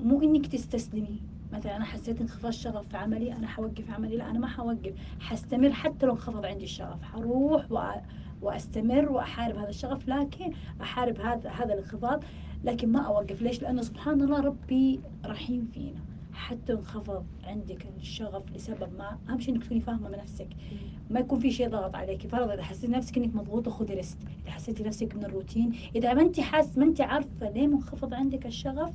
مو 0.00 0.22
إنك 0.22 0.46
تستسلمي. 0.46 1.20
مثلا 1.52 1.76
أنا 1.76 1.84
حسيت 1.84 2.20
انخفاض 2.20 2.46
الشغف 2.46 2.88
في 2.88 2.96
عملي 2.96 3.32
أنا 3.32 3.46
حوقف 3.46 3.90
عملي 3.90 4.16
لا 4.16 4.30
أنا 4.30 4.38
ما 4.38 4.46
حوقف. 4.46 4.92
حستمر 5.20 5.72
حتى 5.72 6.06
لو 6.06 6.12
انخفض 6.12 6.44
عندي 6.46 6.64
الشغف. 6.64 7.02
حروح 7.02 7.66
وأ- 7.68 8.00
وأستمر 8.42 9.12
وأحارب 9.12 9.56
هذا 9.56 9.68
الشغف 9.68 10.08
لكن 10.08 10.52
أحارب 10.80 11.20
هذا 11.20 11.50
هذا 11.50 11.72
الانخفاض 11.74 12.24
لكن 12.64 12.92
ما 12.92 13.00
أوقف. 13.00 13.42
ليش؟ 13.42 13.62
لأنه 13.62 13.82
سبحان 13.82 14.20
الله 14.22 14.40
ربي 14.40 15.00
رحيم 15.26 15.68
فينا. 15.74 16.00
حتى 16.32 16.72
انخفض 16.72 17.24
عندك 17.44 17.86
الشغف 18.00 18.42
لسبب 18.54 18.88
ما 18.98 19.18
أهم 19.28 19.40
شيء 19.40 19.54
إنك 19.54 19.64
تكوني 19.64 19.80
فاهمة 19.80 20.08
بنفسك 20.08 20.48
ما 21.10 21.20
يكون 21.20 21.38
في 21.38 21.50
شيء 21.50 21.68
ضغط 21.68 21.94
عليك. 21.94 22.26
فرض 22.26 22.50
إذا 22.50 22.62
حسيت 22.62 22.90
نفسك 22.90 23.16
إنك 23.18 23.34
مضغوطه 23.34 23.70
خذي 23.70 23.94
ريست 23.94 24.18
إذا 24.42 24.50
حسيتي 24.50 24.82
نفسك 24.82 25.14
من 25.16 25.24
الروتين 25.24 25.72
إذا 25.96 26.14
ما 26.14 26.22
انت 26.22 26.40
حاس 26.40 26.78
ما 26.78 26.84
انت 26.84 27.00
عارفة 27.00 27.50
ليه 27.50 27.66
منخفض 27.66 28.14
عندك 28.14 28.46
الشغف 28.46 28.90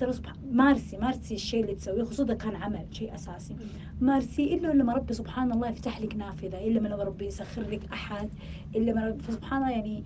ترى 0.00 0.12
سبحان 0.12 0.36
مارسي 0.52 0.96
مارسي 0.96 1.34
الشيء 1.34 1.62
اللي 1.62 1.74
تسويه 1.74 2.04
خصوصا 2.04 2.34
كان 2.34 2.56
عمل 2.56 2.86
شيء 2.92 3.14
أساسي. 3.14 3.56
مارسي 4.00 4.54
إلا 4.54 4.68
لما 4.72 4.92
ربي 4.92 5.12
سبحان 5.14 5.52
الله 5.52 5.68
يفتح 5.68 6.00
لك 6.00 6.16
نافذة 6.16 6.58
إلا 6.66 6.78
لما 6.78 6.94
ربي 7.04 7.26
يسخر 7.26 7.62
لك 7.62 7.80
أحد 7.92 8.28
إلا 8.76 8.90
لما 8.90 9.06
ربي 9.08 9.22
فسبحان 9.22 9.62
الله 9.62 9.70
يعني 9.70 10.04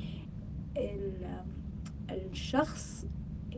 ال- 0.77 1.45
الشخص 2.11 3.07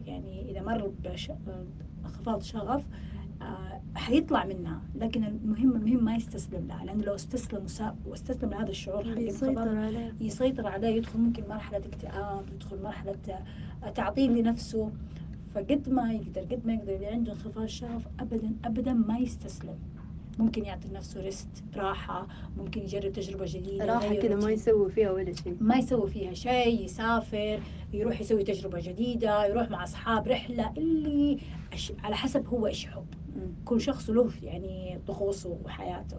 يعني 0.07 0.51
إذا 0.51 0.63
مر 0.63 0.93
بانخفاض 1.05 2.43
شغف 2.43 2.85
آه، 3.43 3.81
حيطلع 3.95 4.45
منها. 4.45 4.81
لكن 4.95 5.25
المهم 5.25 5.77
المهم 5.77 6.05
ما 6.05 6.17
يستسلم 6.17 6.67
لها. 6.67 6.85
لأنه 6.85 7.05
لو 7.05 7.15
استسلم 7.15 7.67
واستسلم 8.07 8.51
لهذا 8.51 8.69
الشعور 8.71 9.15
بيسيطر 9.15 9.69
عليه. 9.79 10.13
يسيطر 10.21 10.67
عليه 10.67 10.89
يدخل 10.89 11.19
ممكن 11.19 11.43
مرحلة 11.49 11.79
اكتئاب 11.79 12.45
يدخل 12.55 12.83
مرحلة 12.83 13.15
تعطيل 13.95 14.35
لنفسه. 14.39 14.91
فقد 15.57 15.89
ما 15.89 16.13
يقدر 16.13 16.41
قد 16.41 16.67
ما 16.67 16.75
يقدر 16.75 16.95
اللي 16.95 17.07
عنده 17.07 17.33
انخفاض 17.33 17.67
شغف 17.67 18.03
ابدا 18.21 18.53
ابدا 18.65 18.93
ما 18.93 19.19
يستسلم. 19.19 19.79
ممكن 20.39 20.65
يعطي 20.65 20.89
لنفسه 20.89 21.21
ريست 21.21 21.49
راحة 21.77 22.27
ممكن 22.59 22.81
يجرب 22.81 23.13
تجربة 23.13 23.45
جديدة 23.49 23.85
راحة 23.85 24.15
كذا 24.15 24.35
ما. 24.37 24.51
يسوي 24.51 24.91
فيها 24.91 25.11
ولا 25.11 25.33
شيء. 25.35 25.57
ما 25.61 25.77
يسوي 25.77 26.11
فيها 26.11 26.35
شيء 26.35 26.85
يسافر 26.85 27.61
يروح 27.93 28.21
يسوي 28.21 28.43
تجربة 28.45 28.81
جديدة 28.81 29.47
يروح 29.47 29.71
مع 29.71 29.83
أصحاب 29.85 30.29
رحلة 30.29 30.73
اللي 30.77 31.39
أش- 31.75 31.93
على 32.05 32.17
حسب 32.17 32.47
هو 32.47 32.67
إيش 32.67 32.85
يحب. 32.85 33.07
كل 33.65 33.81
شخص 33.81 34.11
له 34.11 34.31
يعني 34.43 34.99
طقوسه 35.07 35.59
وحياته. 35.65 36.17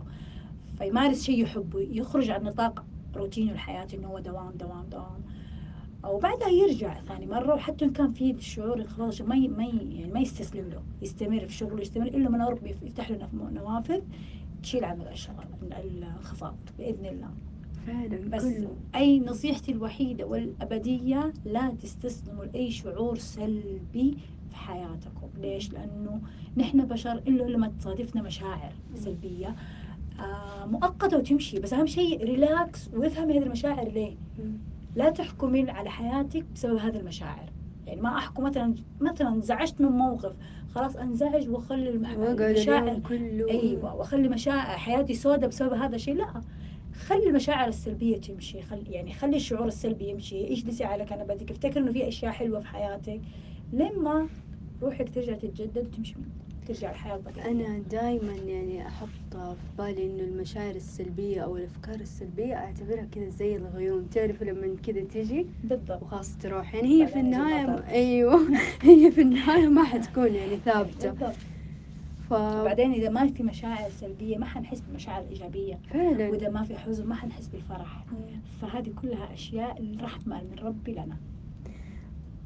فيمارس 0.78 1.24
شيء 1.24 1.44
يحبه 1.44 1.80
يخرج 1.80 2.30
عن 2.30 2.44
نطاق 2.44 2.86
روتينه 3.16 3.52
الحياتي 3.52 3.98
إنه 3.98 4.08
هو 4.08 4.20
دوام 4.20 4.52
دوام 4.52 4.86
دوام. 4.92 5.22
وبعدها 6.10 6.50
يرجع 6.50 7.02
ثاني 7.02 7.26
مرة 7.26 7.54
وحتى 7.54 7.86
إن 7.86 7.94
كان 7.94 8.14
في 8.14 8.36
شعور 8.40 8.80
الشغف 8.80 9.28
ما 9.28 9.36
ما 9.36 9.64
يعني 9.64 10.12
ما 10.14 10.20
يستسلم 10.20 10.70
له 10.70 10.84
يستمر 11.02 11.46
في 11.46 11.54
شغله 11.54 11.82
يستمر 11.82 12.08
إلا 12.08 12.30
من 12.30 12.42
ربي 12.42 12.70
يفتح 12.70 13.12
له 13.12 13.30
نوافذ 13.34 14.02
تشيل 14.64 14.86
عنه 14.86 15.12
الشغل 15.12 15.46
الانخفاض 15.64 16.56
بإذن 16.78 17.06
الله. 17.06 17.30
فعلا 17.88 18.30
بس 18.30 18.44
كله. 18.44 18.76
أي 18.96 19.20
نصيحتي 19.20 19.72
الوحيدة 19.72 20.26
والأبدية 20.26 21.34
لا 21.46 21.70
تستسلموا 21.70 22.46
لأي 22.46 22.72
شعور 22.72 23.18
سلبي 23.18 24.18
في 24.50 24.56
حياتكم. 24.56 25.30
ليش؟ 25.42 25.74
لأنه 25.74 26.22
نحن 26.58 26.86
بشر 26.86 27.18
إلا 27.18 27.44
لما 27.44 27.68
تصادفنا 27.68 28.22
مشاعر 28.22 28.74
سلبية 28.96 29.56
آه 30.20 30.66
مؤقتة 30.66 31.18
وتمشي. 31.18 31.60
بس 31.60 31.74
أهم 31.74 31.86
شيء 31.86 32.24
ريلاكس 32.24 32.90
وافهمي 32.94 33.40
هذه 33.40 33.44
المشاعر 33.44 33.88
ليه. 33.88 34.16
لا 34.98 35.10
تحكمي 35.10 35.72
على 35.72 35.90
حياتك 35.90 36.46
بسبب 36.54 36.78
هذه 36.78 36.98
المشاعر. 36.98 37.50
يعني 37.86 38.02
ما 38.02 38.18
أحكم 38.18 38.44
مثلا 38.44 38.76
مثلا 39.02 39.30
انزعجت 39.30 39.82
من 39.82 39.88
موقف 39.88 40.36
خلاص 40.70 40.96
أنزعج 40.96 41.50
وأخلي 41.50 41.90
المشاعر 41.90 43.00
كله. 43.00 43.50
أيوه 43.50 43.96
وأخلي 43.96 44.28
مشاعر 44.28 44.78
حياتي 44.78 45.14
سوداء 45.14 45.50
بسبب 45.50 45.74
هذا 45.74 45.96
الشيء. 45.96 46.16
لا 46.16 46.42
خلي 46.94 47.30
المشاعر 47.30 47.68
السلبية 47.68 48.18
تمشي 48.18 48.62
خلي 48.62 48.92
يعني 48.92 49.14
خلي 49.14 49.36
الشعور 49.36 49.68
السلبي 49.68 50.10
يمشي. 50.10 50.54
اجلسي 50.54 50.84
على 50.84 51.06
كنبتك 51.06 51.52
افتكر 51.52 51.80
إنه 51.80 51.92
في 51.92 52.08
أشياء 52.08 52.32
حلوة 52.32 52.60
في 52.60 52.68
حياتك. 52.68 53.22
لما 53.74 54.28
روحك 54.82 55.10
ترجع 55.16 55.34
تتجدد 55.34 55.88
وتمشي. 55.88 56.16
ترجع 56.68 57.16
الطبيعيه 57.16 57.52
أنا 57.52 57.80
دائما 57.80 58.34
يعني 58.34 58.88
أحط 58.88 59.08
في 59.32 59.56
بالي 59.78 60.06
إنه 60.06 60.24
المشاعر 60.24 60.76
السلبية 60.76 61.42
أو 61.42 61.58
الأفكار 61.58 61.96
السلبية 61.96 62.56
أعتبرها 62.56 63.06
كذا 63.06 63.30
زي 63.30 63.56
الغيوم. 63.56 64.04
تعرف 64.04 64.44
لما 64.44 64.76
كذا 64.84 65.02
تجي؟ 65.02 65.46
بالضبط. 65.64 66.04
وخلاص 66.04 66.38
تروح. 66.38 66.76
يعني 66.76 66.88
هي 66.88 67.08
في 67.08 67.14
بعدين 67.14 67.26
النهاية 67.26 67.66
المطر. 67.66 67.88
أيوه. 67.88 68.40
هي 68.82 69.12
في 69.12 69.22
النهاية 69.22 69.68
ما 69.68 69.84
حتكون 69.84 70.34
يعني 70.36 70.58
ثابتة. 70.66 71.10
بالضبط. 71.10 71.36
ف 72.30 72.34
وبعدين 72.34 72.92
إذا 72.92 73.10
ما 73.10 73.28
في 73.28 73.44
مشاعر 73.44 73.90
سلبية 73.90 74.38
ما 74.38 74.46
حنحس 74.46 74.80
بالمشاعر 74.80 75.22
الايجابيه 75.22 75.80
فعلا. 75.90 76.30
وإذا 76.30 76.50
ما 76.50 76.64
في 76.64 76.78
حزن 76.78 77.08
ما 77.08 77.16
حنحس 77.16 77.48
بالفرح. 77.48 78.04
فهذه 78.62 78.92
كلها 79.02 79.34
أشياء 79.34 79.82
الرحمه 79.82 80.42
من 80.42 80.60
ربي 80.60 80.92
لنا. 80.92 81.18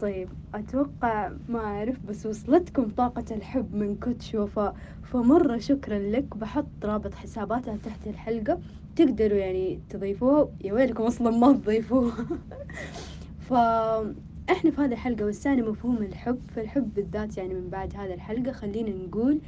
طيب 0.01 0.29
أتوقع 0.53 1.31
ما 1.49 1.59
أعرف 1.59 1.95
بس 2.09 2.25
وصلتكم 2.25 2.89
طاقة 2.89 3.25
الحب 3.31 3.75
من 3.75 3.95
كوتش 3.95 4.35
وفاء 4.35 4.75
فمرة 5.03 5.57
شكرا 5.57 5.99
لك 5.99 6.37
بحط 6.37 6.65
رابط 6.83 7.13
حساباتها 7.13 7.77
تحت 7.85 8.07
الحلقة. 8.07 8.59
تقدروا 8.95 9.37
يعني 9.37 9.79
تضيفوها. 9.89 10.49
يا 10.63 10.73
ويلكم 10.73 11.03
أصلا 11.03 11.37
ما 11.37 11.53
تضيفوها. 11.53 12.25
فإحنا 13.49 14.71
في 14.71 14.81
هذه 14.81 14.91
الحلقة 14.91 15.25
وسعنا 15.25 15.69
مفهوم 15.69 15.97
الحب. 15.97 16.39
فالحب 16.55 16.93
بالذات 16.93 17.37
يعني 17.37 17.53
من 17.53 17.69
بعد 17.69 17.95
هذه 17.95 18.13
الحلقة. 18.13 18.51
خلينا 18.51 18.89
نقول 18.89 19.39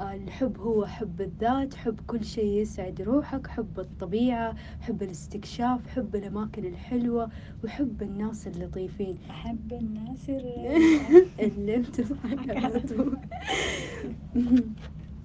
الحب 0.00 0.58
هو 0.60 0.86
حب 0.86 1.20
الذات 1.20 1.74
حب 1.74 2.00
كل 2.06 2.24
شيء 2.24 2.44
يسعد 2.62 3.02
روحك 3.02 3.46
حب 3.46 3.80
الطبيعة 3.80 4.54
حب 4.80 5.02
الاستكشاف 5.02 5.86
حب 5.88 6.16
الأماكن 6.16 6.64
الحلوة 6.64 7.28
وحب 7.64 8.02
الناس 8.02 8.46
اللطيفين 8.46 9.18
أحب 9.30 9.72
الناس 9.72 10.30
اللي 11.40 11.76
بتضحك 11.76 12.50
على 12.50 12.80
طول. 12.80 13.18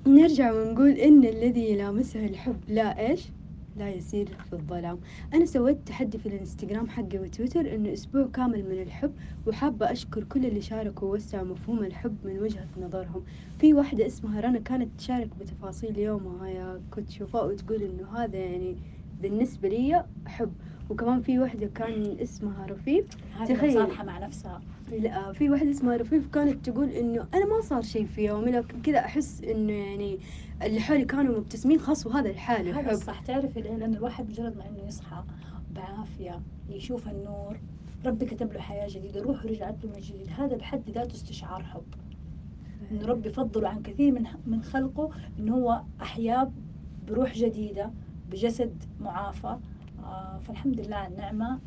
نرجع 0.08 0.52
ونقول 0.54 0.92
إن 0.92 1.24
الذي 1.26 1.72
يلامسه 1.72 2.26
الحب 2.26 2.58
لا 2.68 3.00
إيش؟ 3.00 3.30
لا 3.76 3.90
يسير 3.90 4.28
في 4.50 4.54
الظلام. 4.54 5.00
أنا 5.34 5.46
سويت 5.46 5.78
تحدي 5.86 6.18
في 6.18 6.26
الانستغرام 6.26 6.90
حقي 6.90 7.20
وتويتر 7.20 7.76
إنه 7.76 7.94
أسبوع 7.94 8.28
كامل 8.34 8.64
من 8.70 8.82
الحب 8.82 9.14
وحابة 9.48 9.92
أشكر 9.92 10.24
كل 10.24 10.46
اللي 10.46 10.62
شاركوا 10.62 11.08
ووسعوا 11.08 11.46
مفهوم 11.46 11.84
الحب 11.84 12.16
من 12.26 12.40
وجهة 12.40 12.68
نظرهم. 12.82 13.24
في 13.60 13.74
واحدة 13.74 14.06
اسمها 14.06 14.42
رنا 14.42 14.60
كانت 14.60 14.90
تشارك 14.98 15.30
بتفاصيل 15.40 15.98
يومها 15.98 16.48
يا 16.48 16.82
كنت 16.92 17.10
شوفاء 17.10 17.48
وتقول 17.48 17.84
إنه 17.84 18.18
هذا 18.18 18.38
يعني 18.38 18.76
بالنسبة 19.22 19.70
لي 19.70 20.06
حب. 20.26 20.52
وكمان 20.89 21.21
في 21.21 21.39
واحدة 21.39 21.67
كان 21.67 22.17
اسمها 22.21 22.65
رفيف 22.65 23.06
تخيل. 23.50 23.74
صالحة 23.74 24.04
مع 24.04 24.19
نفسها. 24.19 24.62
لا 24.91 25.32
في 25.34 25.50
واحدة 25.50 25.71
اسمها 25.71 25.98
رفيف 25.98 26.28
كانت 26.28 26.69
تقول 26.69 26.89
إنه 26.89 27.28
أنا 27.34 27.45
ما 27.45 27.62
صار 27.62 27.82
شيء 27.82 28.06
في 28.06 28.26
يومي 28.26 28.52
لكن 28.52 28.82
كذا 28.82 29.00
أحس 29.00 29.43
إنه 29.43 29.74
يعني 29.74 30.19
اللي 30.63 30.80
حولي 30.80 31.06
كانوا 31.06 31.38
مبتسمين 31.39 31.80
خلاص 31.80 32.08
وهذا 32.08 32.30
الحال 32.30 32.69
هذا 32.74 32.91
الصح 32.91 33.19
تعرف؟ 33.19 33.58
لأن 33.58 33.95
الواحد 33.95 34.30
مجرد 34.30 34.58
ما 34.58 34.69
إنه 34.69 34.88
يصحى 34.88 35.24
بعافية 35.76 36.41
يشوف 36.69 37.08
النور 37.08 37.60
ربي 38.06 38.26
كتب 38.26 38.54
له 38.54 38.60
حياة 38.60 38.88
جديدة 38.89 39.21
روحه 39.21 39.48
رجعت 39.48 39.76
له 39.84 39.89
من 39.95 40.02
جديد. 40.02 40.30
هذا 40.38 40.56
بحد 40.56 40.89
ذاته 40.89 41.13
استشعار 41.13 41.63
حب. 41.63 41.84
إنه 42.91 43.06
ربي 43.06 43.30
فضله 43.30 43.69
عن 43.69 43.82
كثير 43.82 44.12
من 44.12 44.26
من 44.45 44.63
خلقه 44.63 45.10
إنه 45.39 45.56
هو 45.56 45.82
أحياه 46.02 46.52
بروح 47.08 47.34
جديدة 47.38 47.91
بجسد 48.32 48.84
معافى 49.02 49.58
فالحمد 50.48 50.80
لله 50.80 51.08
النعمة. 51.08 51.60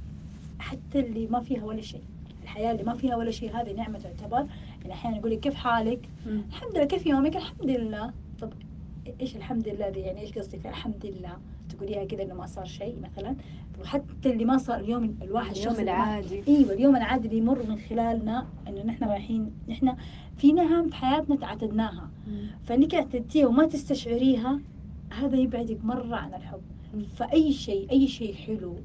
حتى 0.58 1.00
اللي 1.00 1.26
ما 1.26 1.40
فيها 1.40 1.64
ولا 1.64 1.80
شيء. 1.80 2.02
الحياة 2.42 2.72
اللي 2.72 2.82
ما 2.82 2.94
فيها 2.94 3.16
ولا 3.16 3.30
شيء 3.30 3.56
هذه 3.56 3.72
نعمة 3.72 3.98
تعتبر. 3.98 4.46
يعني 4.82 4.92
أحيانا 4.92 5.16
يقول 5.16 5.30
لك 5.30 5.40
كيف 5.40 5.54
حالك؟ 5.54 6.08
مم. 6.26 6.42
الحمد 6.48 6.76
لله 6.76 6.84
كيف 6.84 7.06
يومك؟ 7.06 7.36
الحمد 7.36 7.70
لله. 7.70 8.12
طب 8.40 8.52
إيش 9.20 9.36
الحمد 9.36 9.68
لله 9.68 9.88
دي؟ 9.88 10.00
يعني 10.00 10.20
إيش 10.20 10.32
قصدي؟ 10.32 10.58
في 10.58 10.68
الحمد 10.68 11.06
لله. 11.06 11.36
تقوليها 11.68 12.04
كذا 12.04 12.22
إنه 12.22 12.34
ما 12.34 12.46
صار 12.46 12.64
شيء 12.64 12.96
مثلا. 13.02 13.36
طب 13.78 13.84
حتى 13.84 14.32
اللي 14.32 14.44
ما 14.44 14.58
صار 14.58 14.80
اليوم 14.80 15.18
الواحد 15.22 15.56
اليوم 15.56 15.74
العادي. 15.74 16.42
إيوه 16.48 16.72
اليوم 16.72 16.96
العادي 16.96 17.28
اللي 17.28 17.38
يمر 17.38 17.62
من 17.68 17.78
خلالنا 17.78 18.46
إنه 18.68 18.82
نحن 18.82 19.04
رايحين 19.04 19.50
نحن 19.68 19.96
في 20.36 20.52
نعم 20.52 20.88
في 20.88 20.94
حياتنا 20.94 21.36
تعتدناها. 21.36 22.10
فإنك 22.64 22.94
اعتدتيها 22.94 23.46
وما 23.46 23.66
تستشعريها 23.66 24.60
هذا 25.10 25.36
يبعدك 25.36 25.84
مرة 25.84 26.16
عن 26.16 26.34
الحب. 26.34 26.60
فأي 27.16 27.52
شيء 27.52 27.90
أي 27.90 28.08
شيء 28.08 28.34
حلو 28.34 28.76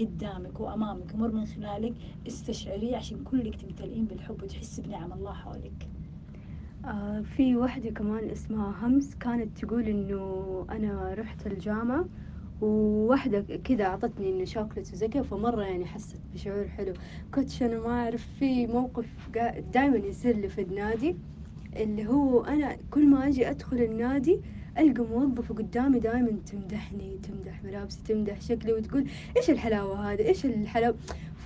قدامك 0.00 0.60
وأمامك 0.60 1.14
يمر 1.14 1.32
من 1.32 1.46
خلالك 1.46 1.94
استشعريه 2.26 2.96
عشان 2.96 3.24
كلك 3.24 3.54
تمتلئين 3.56 4.04
بالحب 4.04 4.42
وتحسي 4.42 4.82
بنعم 4.82 5.12
الله 5.12 5.32
حولك. 5.32 5.88
آه 6.84 7.20
في 7.20 7.56
واحدة 7.56 7.90
كمان 7.90 8.30
اسمها 8.30 8.86
همس 8.86 9.14
كانت 9.14 9.58
تقول 9.64 9.82
إنه 9.82 10.66
أنا 10.70 11.14
رحت 11.18 11.46
الجامعة 11.46 12.08
وواحدة 12.60 13.40
كذا 13.40 13.84
أعطتني 13.84 14.30
إنه 14.30 14.44
شوكلت 14.44 14.92
وزي 14.92 15.08
كذا 15.08 15.22
فمرة 15.22 15.62
يعني 15.62 15.86
حست 15.86 16.16
بشعور 16.34 16.68
حلو. 16.68 16.92
كنتش 17.34 17.62
أنا 17.62 17.78
ما 17.78 18.02
أعرف 18.04 18.26
في 18.38 18.66
موقف 18.66 19.06
دائما 19.72 19.96
يصير 19.96 20.36
لي 20.36 20.48
في 20.48 20.62
النادي 20.62 21.16
اللي 21.76 22.06
هو 22.06 22.44
أنا 22.44 22.76
كل 22.90 23.06
ما 23.06 23.28
أجي 23.28 23.50
أدخل 23.50 23.76
النادي 23.76 24.40
ألقى 24.78 25.04
موظفة 25.04 25.54
قدامي 25.54 25.98
دائما 25.98 26.38
تمدحني 26.52 27.18
تمدح 27.22 27.64
ملابسي 27.64 27.98
تمدح 28.08 28.40
شكلي 28.40 28.72
وتقول 28.72 29.06
إيش 29.36 29.50
الحلاوة 29.50 30.12
هذه؟ 30.12 30.28
إيش 30.28 30.46
الحلاوة؟ 30.46 30.96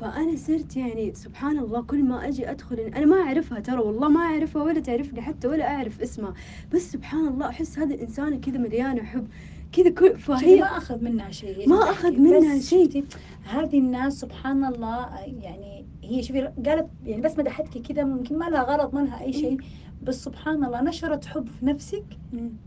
فأنا 0.00 0.36
صرت 0.36 0.76
يعني 0.76 1.14
سبحان 1.14 1.58
الله 1.58 1.82
كل 1.82 2.04
ما 2.04 2.28
أجي 2.28 2.50
أدخل 2.50 2.76
أنا 2.76 3.06
ما 3.06 3.16
أعرفها 3.16 3.60
ترى 3.60 3.78
والله 3.78 4.08
ما 4.08 4.20
أعرفها 4.20 4.62
ولا 4.62 4.80
تعرفني 4.80 5.22
حتى 5.22 5.48
ولا 5.48 5.74
أعرف 5.74 6.00
اسمها. 6.00 6.34
بس 6.74 6.92
سبحان 6.92 7.28
الله 7.28 7.48
أحس 7.48 7.78
هذه 7.78 7.94
الانسانة 7.94 8.36
كذا 8.36 8.58
مليانة 8.58 9.02
حب 9.02 9.28
كذا 9.72 9.90
كل 9.90 10.06
هي 10.06 10.16
فهي 10.16 10.60
ما 10.60 10.66
أخذ 10.66 11.04
منها 11.04 11.30
شيء. 11.30 11.68
ما 11.68 11.90
أخذ 11.90 12.12
منها 12.18 12.58
شيء. 12.58 13.04
هذه 13.44 13.78
الناس 13.78 14.20
سبحان 14.20 14.64
الله 14.64 15.08
يعني 15.26 15.86
هي 16.02 16.22
شوفي 16.22 16.40
قالت 16.40 16.86
يعني 17.06 17.22
بس 17.22 17.38
مدحتك 17.38 17.82
كذا 17.82 18.04
ممكن 18.04 18.38
ما 18.38 18.44
لها 18.44 18.62
غلط 18.62 18.94
ما 18.94 19.00
لها 19.00 19.22
أي 19.22 19.32
شيء. 19.32 19.58
بس 20.02 20.24
سبحان 20.24 20.64
الله 20.64 20.82
نشرت 20.82 21.24
حب 21.24 21.48
في 21.48 21.66
نفسك 21.66 22.04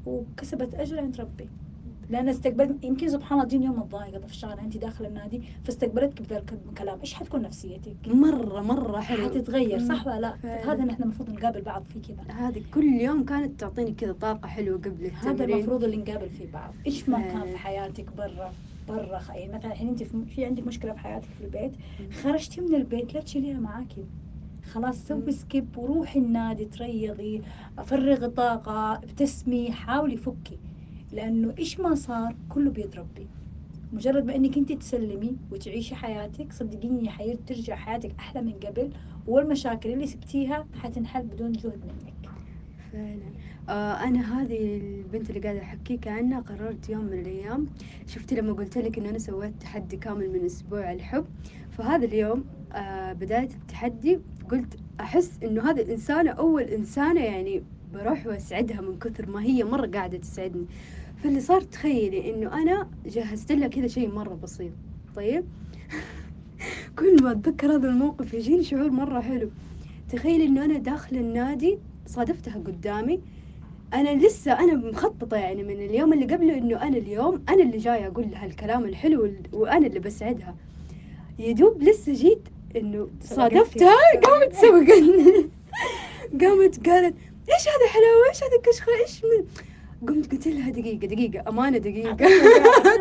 وكسبت 0.06 0.74
أجر 0.74 1.00
عند 1.00 1.22
ربي. 1.22 1.50
لأن 2.10 2.30
استقبلت 2.30 2.84
يمكن 2.84 3.10
سبحان 3.10 3.40
الله 3.40 3.50
تجيني 3.50 3.66
يوم 3.66 3.80
متضايقة 3.80 4.20
في 4.20 4.34
الشغله 4.34 4.62
انت 4.62 4.78
داخل 4.78 5.06
النادي 5.06 5.42
فاستقبلتك 5.64 6.22
بذلك 6.22 6.54
الكلام 6.70 7.00
إيش 7.00 7.14
حتكون 7.14 7.42
نفسيتك؟ 7.42 7.96
مرة 8.08 8.62
مرة 8.62 9.00
حلو. 9.00 9.24
حتتغير 9.26 9.80
صح. 9.80 10.08
ولا 10.08 10.20
لا؟ 10.20 10.36
هذا 10.74 10.84
نحن 10.84 11.04
المفروض 11.04 11.30
نقابل 11.30 11.62
بعض 11.62 11.84
فيه 11.84 12.02
كذا. 12.02 12.34
هذه 12.34 12.64
كل 12.74 12.84
يوم 12.84 13.26
كانت 13.26 13.60
تعطيني 13.60 13.92
كذا 13.92 14.14
طاقة 14.14 14.48
حلوة 14.48 14.78
قبل 14.78 15.06
هذا 15.06 15.32
التمرين. 15.32 15.56
المفروض 15.56 15.84
اللي 15.84 15.98
نقابل 15.98 16.30
فيه 16.30 16.52
بعض. 16.52 16.74
إيش 16.88 17.10
ما 17.10 17.22
كان. 17.22 17.46
في 17.46 17.58
حياتك 17.58 18.06
برا 18.18 18.54
برا 18.88 19.22
يعني 19.30 19.54
مثلا 19.54 19.72
الحين 19.72 19.88
انت 19.88 20.04
في 20.04 20.26
في 20.26 20.46
عندك 20.46 20.68
مشكلة 20.68 20.94
في 20.94 21.00
حياتك 21.00 21.30
في 21.40 21.46
البيت 21.46 21.72
خرجتي 22.24 22.62
من 22.62 22.76
البيت 22.76 23.14
لا 23.14 23.22
تشيليها 23.22 23.60
معاكي. 23.60 24.06
خلاص. 24.72 25.08
سوي 25.08 25.32
سكيب 25.32 25.78
وروحي 25.78 26.20
النادي 26.20 26.66
تريضي 26.66 27.42
فرغي 27.86 28.28
طاقة 28.28 28.94
ابتسمي 28.96 29.72
حاولي 29.72 30.18
فكي 30.18 30.60
لأنه 31.12 31.54
إيش 31.60 31.80
ما 31.80 31.96
صار 31.96 32.36
كله 32.50 32.72
بيد 32.72 32.96
ربي 32.96 33.28
مجرد 33.94 34.26
ما 34.26 34.36
إنك 34.36 34.58
انت 34.58 34.72
تسلمي 34.72 35.36
وتعيشي 35.52 35.96
حياتك 35.96 36.54
صدقيني 36.54 37.10
حير 37.10 37.36
ترجع 37.36 37.76
حياتك 37.76 38.12
أحلى 38.20 38.42
من 38.42 38.52
قبل 38.54 38.90
والمشاكل 39.28 39.90
اللي 39.90 40.08
سبتيها 40.08 40.68
حتنحل 40.76 41.24
بدون 41.24 41.52
جهد 41.52 41.82
منك. 41.86 42.30
فعلا. 42.92 43.34
آه 43.70 44.04
أنا 44.08 44.42
هذه 44.42 44.78
البنت 44.78 45.30
اللي 45.30 45.42
قاعدة 45.42 45.62
أحكيك 45.62 46.08
عنها 46.08 46.40
قررت 46.40 46.90
يوم 46.90 47.06
من 47.06 47.20
الأيام. 47.20 47.68
شفتي 48.08 48.36
لما 48.36 48.54
قلت 48.54 48.78
لك 48.78 48.98
إنه 48.98 49.10
أنا 49.10 49.20
سويت 49.20 49.54
تحدي 49.62 49.98
كامل 49.98 50.30
من 50.30 50.46
أسبوع 50.46 50.92
الحب. 50.92 51.26
فهذا 51.72 52.06
اليوم 52.06 52.46
آه 52.74 53.14
بداية 53.14 53.50
التحدي 53.50 54.20
قلت 54.52 54.78
أحس 55.00 55.32
إنه 55.44 55.72
هذه 55.72 55.82
الإنسانة 55.82 56.32
أول 56.32 56.64
إنسانة 56.64 57.22
يعني 57.22 57.64
بروح 57.94 58.28
وأسعدها 58.28 58.82
من 58.82 59.00
كثر 59.00 59.30
ما 59.30 59.44
هي 59.44 59.64
مرة 59.64 59.88
قاعدة 59.88 60.18
تسعدني. 60.18 60.66
فاللي 61.24 61.40
صار 61.40 61.62
تخيلي 61.62 62.30
إنه 62.34 62.62
أنا 62.62 62.88
جهزت 63.06 63.52
لها 63.52 63.68
كذا 63.68 63.88
شيء 63.88 64.12
مرة 64.12 64.34
بسيط. 64.44 64.72
طيب؟ 65.16 65.46
كل 67.00 67.24
ما 67.24 67.32
أتذكر 67.32 67.76
هذا 67.76 67.88
الموقف 67.88 68.34
يجيني 68.34 68.64
شعور 68.64 68.92
مرة 68.92 69.20
حلو. 69.22 69.50
تخيلي 70.10 70.46
إنه 70.46 70.66
أنا 70.66 70.78
داخل 70.78 71.16
النادي 71.18 71.80
صادفتها 72.08 72.58
قدامي. 72.58 73.22
أنا 73.94 74.16
لسه 74.16 74.60
أنا 74.60 74.74
مخططة 74.74 75.38
يعني 75.38 75.64
من 75.64 75.76
اليوم 75.76 76.14
اللي 76.14 76.26
قبله 76.36 76.58
إنه 76.58 76.84
أنا 76.84 76.98
اليوم 76.98 77.44
أنا 77.50 77.64
اللي 77.64 77.78
جاية 77.78 78.08
أقول 78.08 78.32
لها 78.32 78.46
الكلام 78.46 78.86
الحلو 78.86 79.32
وأنا 79.54 79.88
اللي 79.88 80.00
بسعدها. 80.00 80.56
يا 81.40 81.52
دوب 81.52 81.84
لسه 81.84 82.14
جيت 82.14 82.48
إنه 82.76 83.08
صادفتها 83.22 83.96
قامت 84.24 84.54
سبقتني 84.54 85.50
قامت 86.42 86.90
قالت 86.90 87.16
إيش 87.54 87.68
هذا 87.68 87.88
حلاوة؟ 87.94 88.30
إيش 88.30 88.44
هذا 88.44 88.62
كشخة؟ 88.64 88.92
إيش 89.02 89.24
من 89.24 89.46
قمت 90.08 90.32
قلت 90.32 90.48
لها 90.48 90.70
دقيقة 90.70 91.08
دقيقة 91.08 91.50
أمانة 91.50 91.78
دقيقة. 91.78 92.16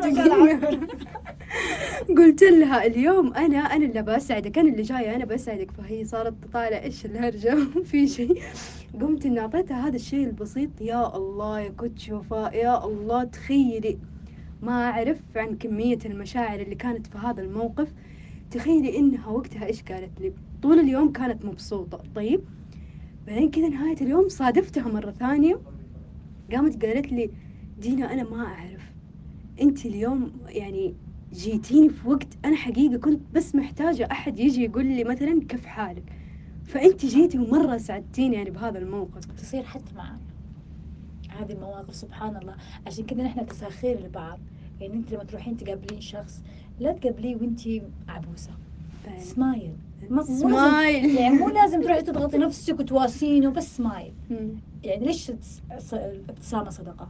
دقيقة. 0.02 0.80
قلت 2.08 2.42
لها 2.42 2.87
اليوم 2.87 3.35
أنا 3.35 3.58
أنا 3.58 3.85
اللي 3.87 4.02
بسعدك 4.02 4.58
أنا 4.58 4.68
اللي 4.68 4.82
جاية 4.82 5.14
أنا 5.16 5.24
بسعدك 5.24 5.70
فهي 5.70 6.04
صارت 6.04 6.35
تطالع 6.44 6.82
إيش 6.82 7.04
الهرجة؟ 7.06 7.56
في 7.90 8.08
شيء. 8.08 8.42
قمت 9.00 9.26
إني 9.26 9.40
أعطيتها 9.40 9.88
هذا 9.88 9.96
الشيء 9.96 10.24
البسيط 10.26 10.70
يا 10.80 11.16
الله 11.16 11.61
يا 11.61 11.68
كنت 11.68 12.11
وفاء 12.12 12.54
يا 12.56 12.85
الله 12.85 13.24
تخيلي. 13.24 13.98
ما 14.62 14.90
أعرف 14.90 15.18
عن 15.37 15.56
كمية 15.56 15.98
المشاعر 16.06 16.61
اللي 16.61 16.74
كانت 16.74 17.06
في 17.06 17.18
هذا 17.18 17.42
الموقف. 17.42 17.88
تخيلي 18.52 18.98
إنها 18.98 19.28
وقتها 19.28 19.66
إيش 19.66 19.82
قالت 19.82 20.20
لي؟ 20.20 20.32
طول 20.62 20.78
اليوم 20.78 21.12
كانت 21.12 21.44
مبسوطة. 21.44 22.02
طيب 22.14 22.40
بعدين 23.26 23.50
كذا 23.50 23.68
نهاية 23.68 23.96
اليوم 24.00 24.28
صادفتها 24.28 24.88
مرة 24.88 25.10
ثانية 25.10 25.60
قامت 26.52 26.84
قالت 26.84 27.12
لي 27.12 27.30
دينا 27.78 28.12
أنا 28.12 28.22
ما 28.22 28.46
أعرف. 28.46 28.92
أنت 29.60 29.86
اليوم 29.86 30.32
يعني 30.46 30.94
جيتيني 31.32 31.88
في 31.88 32.08
وقت 32.08 32.28
أنا 32.44 32.56
حقيقة 32.56 32.96
كنت 32.96 33.20
بس 33.34 33.54
محتاجة 33.54 34.08
أحد 34.10 34.38
يجي 34.38 34.64
يقول 34.64 34.86
لي 34.86 35.04
مثلا 35.04 35.40
كيف 35.48 35.66
حالك؟ 35.66 36.04
فأنت 36.64 37.06
جيتي 37.06 37.38
ومرة 37.38 37.76
سعدتيني 37.76 38.36
يعني 38.36 38.50
بهذا 38.50 38.78
الموقف. 38.78 39.24
تصير 39.24 39.62
حتى 39.62 39.94
معايا 39.96 40.18
هذه 41.28 41.52
المواقف 41.52 41.94
سبحان 41.94 42.36
الله. 42.36 42.56
عشان 42.86 43.06
كذا 43.06 43.22
نحن 43.22 43.46
تساخير 43.46 44.00
لبعض. 44.00 44.38
يعني 44.80 44.94
أنت 44.94 45.12
لما 45.12 45.24
تروحين 45.24 45.56
تقابلين 45.56 46.00
شخص 46.00 46.42
لا 46.80 46.92
تقابليه 46.92 47.37
وانت 47.37 47.61
عبوسة. 48.08 48.50
سمايل 49.18 49.72
لازم- 50.11 50.35
سمايل 50.38 51.11
يعني 51.18 51.35
مو 51.38 51.48
لازم 51.48 51.82
تروحي 51.82 52.02
تضغطي 52.02 52.38
نفسك 52.38 52.80
وتواسينه 52.80 53.50
بس 53.50 53.76
سمايل. 53.76 54.12
يعني 54.85 55.06
ليش 55.06 55.32
الابتسامه 55.92 56.70
صدقة؟ 56.70 57.08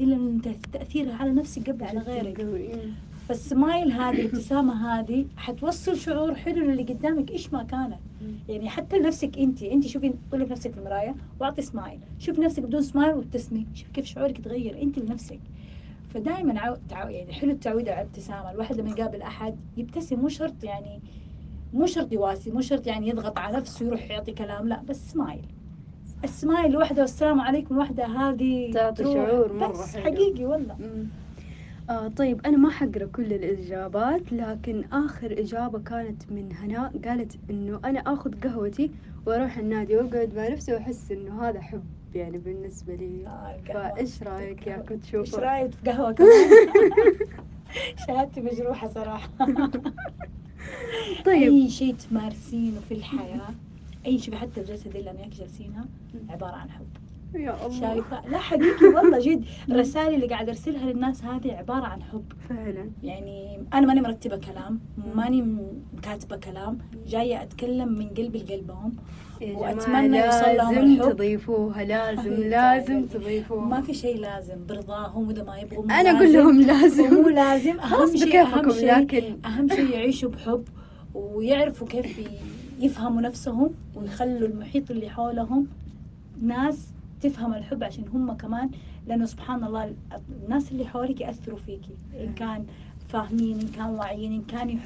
إلا 0.00 0.16
من 0.16 0.40
تأثيرها 0.72 1.14
على 1.14 1.32
نفسك 1.32 1.70
قبل 1.70 1.84
على 1.84 1.98
غيرك. 1.98 2.40
مم. 2.40 2.92
فالسمايل 3.28 3.92
هذه 3.92 4.14
الابتسامة 4.20 4.98
هذه 5.00 5.26
حتوصل 5.36 5.96
شعور 5.96 6.34
حلو 6.34 6.70
للي 6.70 6.82
قدامك 6.82 7.30
إيش 7.30 7.52
ما 7.52 7.62
كانت. 7.62 7.98
يعني 8.48 8.68
حتى 8.68 8.98
لنفسك 8.98 9.38
انت 9.38 9.62
انت 9.62 9.86
شوفي 9.86 10.12
طلي 10.32 10.46
في 10.46 10.52
نفسك 10.52 10.70
في 10.72 10.78
المراية 10.78 11.14
واعطي 11.40 11.62
سمايل 11.62 11.98
شوفي 12.18 12.40
نفسك 12.40 12.62
بدون 12.62 12.82
سمايل 12.82 13.14
وابتسمي 13.14 13.66
شوفي 13.74 13.92
كيف 13.92 14.04
شعورك 14.04 14.38
يتغير 14.38 14.82
انت 14.82 14.98
لنفسك. 14.98 15.38
فدائما 16.08 16.60
عو... 16.60 16.76
تعو... 16.88 17.08
يعني 17.08 17.32
حلو 17.32 17.50
التعويد 17.50 17.88
على 17.88 18.00
الابتسامة 18.00 18.50
الواحد 18.50 18.80
لما 18.80 18.90
يقابل 18.90 19.22
أحد 19.22 19.56
يبتسم 19.76 20.20
مو 20.20 20.28
شرط 20.28 20.64
يعني 20.64 21.00
مو 21.72 21.86
شرط 21.86 22.12
يواسي 22.12 22.50
مو 22.50 22.60
شرط 22.60 22.86
يعني 22.86 23.08
يضغط 23.08 23.38
على 23.38 23.56
نفسه 23.56 23.84
ويروح 23.84 24.10
يعطي 24.10 24.32
كلام 24.32 24.68
لا 24.68 24.82
بس 24.88 25.10
smile 25.10 25.46
ال 26.24 26.32
smile 26.32 26.72
لوحده 26.72 27.02
والسلام 27.02 27.40
عليكم 27.40 27.74
لوحده 27.74 28.06
هذه 28.06 28.72
تعطي. 28.72 29.04
شعور 29.04 29.52
بس 29.52 29.96
حلو. 29.96 30.04
حقيقي 30.04 30.44
والله. 30.44 30.76
آه 31.90 32.08
طيب 32.08 32.46
أنا 32.46 32.56
ما 32.56 32.70
حقرأ 32.70 33.06
كل 33.06 33.32
الإجابات 33.32 34.32
لكن 34.32 34.84
آخر 34.92 35.32
إجابة 35.32 35.78
كانت 35.78 36.30
من 36.30 36.52
هناء 36.52 36.92
قالت 37.04 37.38
إنه 37.50 37.80
أنا 37.84 38.00
آخذ 38.00 38.40
قهوتي 38.40 38.90
وأروح 39.26 39.58
النادي 39.58 39.96
وأقعد 39.96 40.34
مع 40.36 40.48
نفسي 40.48 40.72
وأحس 40.72 41.12
إنه 41.12 41.48
هذا 41.48 41.60
حب 41.60 41.84
يعني 42.14 42.38
بالنسبة 42.38 42.94
لي. 42.94 43.26
آه،. 43.26 43.56
فإيش 43.66 44.22
رأيك 44.22 44.66
يا 44.66 44.76
كنت 44.76 44.90
إيش 44.90 45.30
تشوفه؟ 45.30 45.38
رأيك 45.42 45.72
في 45.72 45.90
قهوة 45.90 46.12
كمان؟ 46.16 46.30
شهادتي 48.06 48.40
مجروحة 48.40 48.88
صراحة. 48.88 49.28
طيب. 51.26 51.52
أي 51.52 51.68
شيء 51.68 51.94
تمارسينه 51.94 52.80
في 52.80 52.94
الحياة 52.94 53.54
أي 54.06 54.18
شيء 54.18 54.34
حتى 54.34 54.60
الجلسة 54.60 54.90
دي 54.90 54.98
اللي 54.98 55.10
أنا 55.10 55.18
وياك 55.20 55.30
جالسينها 55.30 55.84
عبارة 56.28 56.56
عن 56.56 56.70
حب. 56.70 56.86
يا 57.36 57.66
الله. 57.66 57.80
شايفة؟ 57.80 58.28
لا 58.28 58.38
حقيقي 58.38 58.86
والله 58.86 59.18
جد 59.18 59.44
الرسائل 59.70 60.14
اللي 60.14 60.26
قاعد 60.26 60.48
أرسلها 60.48 60.92
للناس 60.92 61.24
هذه 61.24 61.52
عبارة 61.52 61.84
عن 61.86 62.02
حب. 62.02 62.24
فعلا. 62.48 62.90
يعني 63.02 63.58
أنا 63.74 63.86
ماني 63.86 64.00
مرتبة 64.00 64.36
كلام 64.36 64.80
ماني 65.14 65.56
كاتبة 66.02 66.36
كلام 66.36 66.78
جاية 67.06 67.42
أتكلم 67.42 67.88
من 67.98 68.08
قلبي 68.08 68.38
لقلبهم 68.38 68.92
وأتمنى 69.42 70.18
يوصل 70.18 70.56
لهم 70.56 70.74
لازم 70.74 70.92
الحب. 71.02 71.12
تضيفوها 71.12 71.84
لازم 71.84 72.20
حبيبتي. 72.20 72.48
لازم 72.48 72.92
عيالي. 72.94 73.06
تضيفوها. 73.08 73.64
ما 73.66 73.80
في 73.80 73.94
شيء 73.94 74.16
لازم 74.20 74.66
برضاهم 74.68 75.28
وإذا 75.28 75.42
ما 75.44 75.58
يبغوا 75.58 75.84
مو 75.84 75.90
أقول 75.94 76.04
لازم. 76.32 76.32
لهم 76.38 76.60
لازم. 76.62 77.04
ومو 77.18 77.28
لازم. 77.28 77.80
أهم 77.86 78.16
شيء 78.16 78.40
أهم 78.42 78.70
شيء 78.70 78.96
لكن 78.98 79.36
أهم 79.46 79.68
شيء 79.68 79.90
يعيشوا 79.90 80.30
بحب 80.30 80.64
ويعرفوا 81.14 81.86
كيف 81.86 82.20
يفهموا 82.80 83.22
نفسهم 83.22 83.70
ويخلوا 83.94 84.48
المحيط 84.48 84.90
اللي 84.90 85.08
حولهم 85.08 85.66
ناس 86.42 86.88
تفهم 87.20 87.54
الحب 87.54 87.84
عشان 87.84 88.08
هم 88.08 88.32
كمان 88.32 88.70
لأنه 89.06 89.24
سبحان 89.24 89.64
الله 89.64 89.84
ال- 89.84 89.96
الناس 90.44 90.72
اللي 90.72 90.86
حولك 90.86 91.20
يأثروا 91.20 91.58
فيكي. 91.58 91.94
إن 92.20 92.34
كان 92.34 92.66
فاهمين 93.08 93.60
إن 93.60 93.68
كان 93.68 93.86
واعيين 93.86 94.32
إن 94.32 94.42
كان 94.42 94.78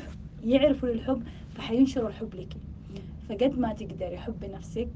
يعرفوا 0.45 0.89
للحب 0.89 1.23
فحينشروا 1.55 2.09
الحب 2.09 2.35
لك. 2.35 2.55
فقد 3.29 3.59
ما 3.59 3.73
تقدري 3.73 4.19
حبي 4.19 4.49
نفسك 4.49 4.89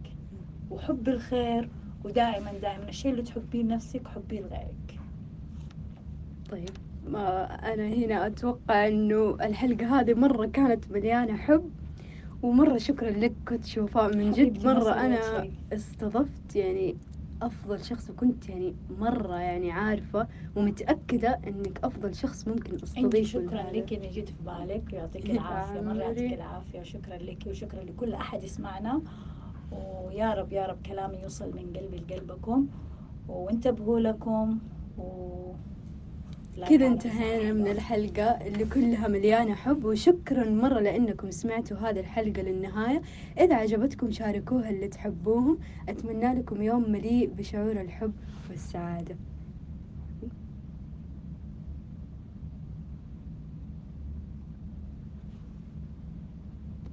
وحب 0.70 1.08
الخير 1.08 1.68
ودائما 2.04 2.52
دائما 2.62 2.88
الشيء 2.88 3.10
اللي 3.10 3.22
تحبيه 3.22 3.62
لنفسك 3.62 4.08
حبيه 4.08 4.40
لغيرك. 4.40 4.98
طيب 6.50 6.70
ما 7.08 7.44
أنا 7.74 7.88
هنا 7.88 8.26
أتوقع 8.26 8.88
إنه 8.88 9.36
الحلقة 9.40 10.00
هذه 10.00 10.14
مرة 10.14 10.46
كانت 10.46 10.90
مليانة 10.90 11.36
حب 11.36 11.70
ومرة 12.42 12.78
شكرا 12.78 13.10
لك 13.10 13.32
كنت 13.48 13.66
شوفاء 13.66 14.16
من 14.16 14.30
جد. 14.32 14.66
مرة 14.66 14.92
أنا. 14.92 15.48
استضفت 15.72 16.56
يعني 16.56 16.96
أفضل 17.46 17.84
شخص 17.84 18.10
وكنت 18.10 18.48
يعني 18.48 18.74
مرة 18.98 19.34
يعني 19.36 19.70
عارفة 19.70 20.26
ومتأكدة 20.56 21.40
إنك 21.46 21.80
أفضل 21.84 22.14
شخص 22.14 22.48
ممكن 22.48 22.72
أنت 22.72 22.82
أستضيفه 22.82 23.28
شكرا. 23.46 23.62
لك 23.62 23.92
اني 23.92 24.08
جيت 24.10 24.28
في 24.28 24.34
بالك. 24.46 24.82
ويعطيك 24.92 25.30
العافية 25.30 25.80
مرة 25.80 25.94
يعطيك 26.02 26.32
العافية 26.32 26.80
وشكرا 26.80 27.16
لك 27.16 27.46
وشكرا 27.46 27.84
لكل 27.84 28.14
أحد 28.14 28.42
يسمعنا. 28.42 29.02
ويا 29.72 30.34
رب 30.34 30.52
يا 30.52 30.66
رب 30.66 30.78
كلامي 30.86 31.18
يوصل 31.22 31.46
من 31.46 31.72
قلبي 31.76 31.96
لقلبكم. 31.96 32.66
وانتبهوا 33.28 34.00
لكم 34.00 34.58
و 34.98 35.02
كذا 36.68 36.86
انتهينا. 36.86 37.52
من 37.52 37.68
الحلقة 37.68 38.22
اللي 38.22 38.64
كلها 38.64 39.08
مليانة 39.08 39.54
حب 39.54 39.84
وشكرا 39.84 40.50
مرة 40.50 40.80
لأنكم 40.80 41.30
سمعتوا 41.30 41.76
هذه 41.76 42.00
الحلقة 42.00 42.42
للنهاية. 42.42 43.02
إذا 43.40 43.54
عجبتكم 43.54 44.10
شاركوها 44.10 44.70
اللي 44.70 44.88
تحبوهم. 44.88 45.58
أتمنى 45.88 46.34
لكم 46.34 46.62
يوم 46.62 46.92
مليء 46.92 47.30
بشعور 47.38 47.80
الحب 47.80 48.12
والسعادة. 48.50 49.16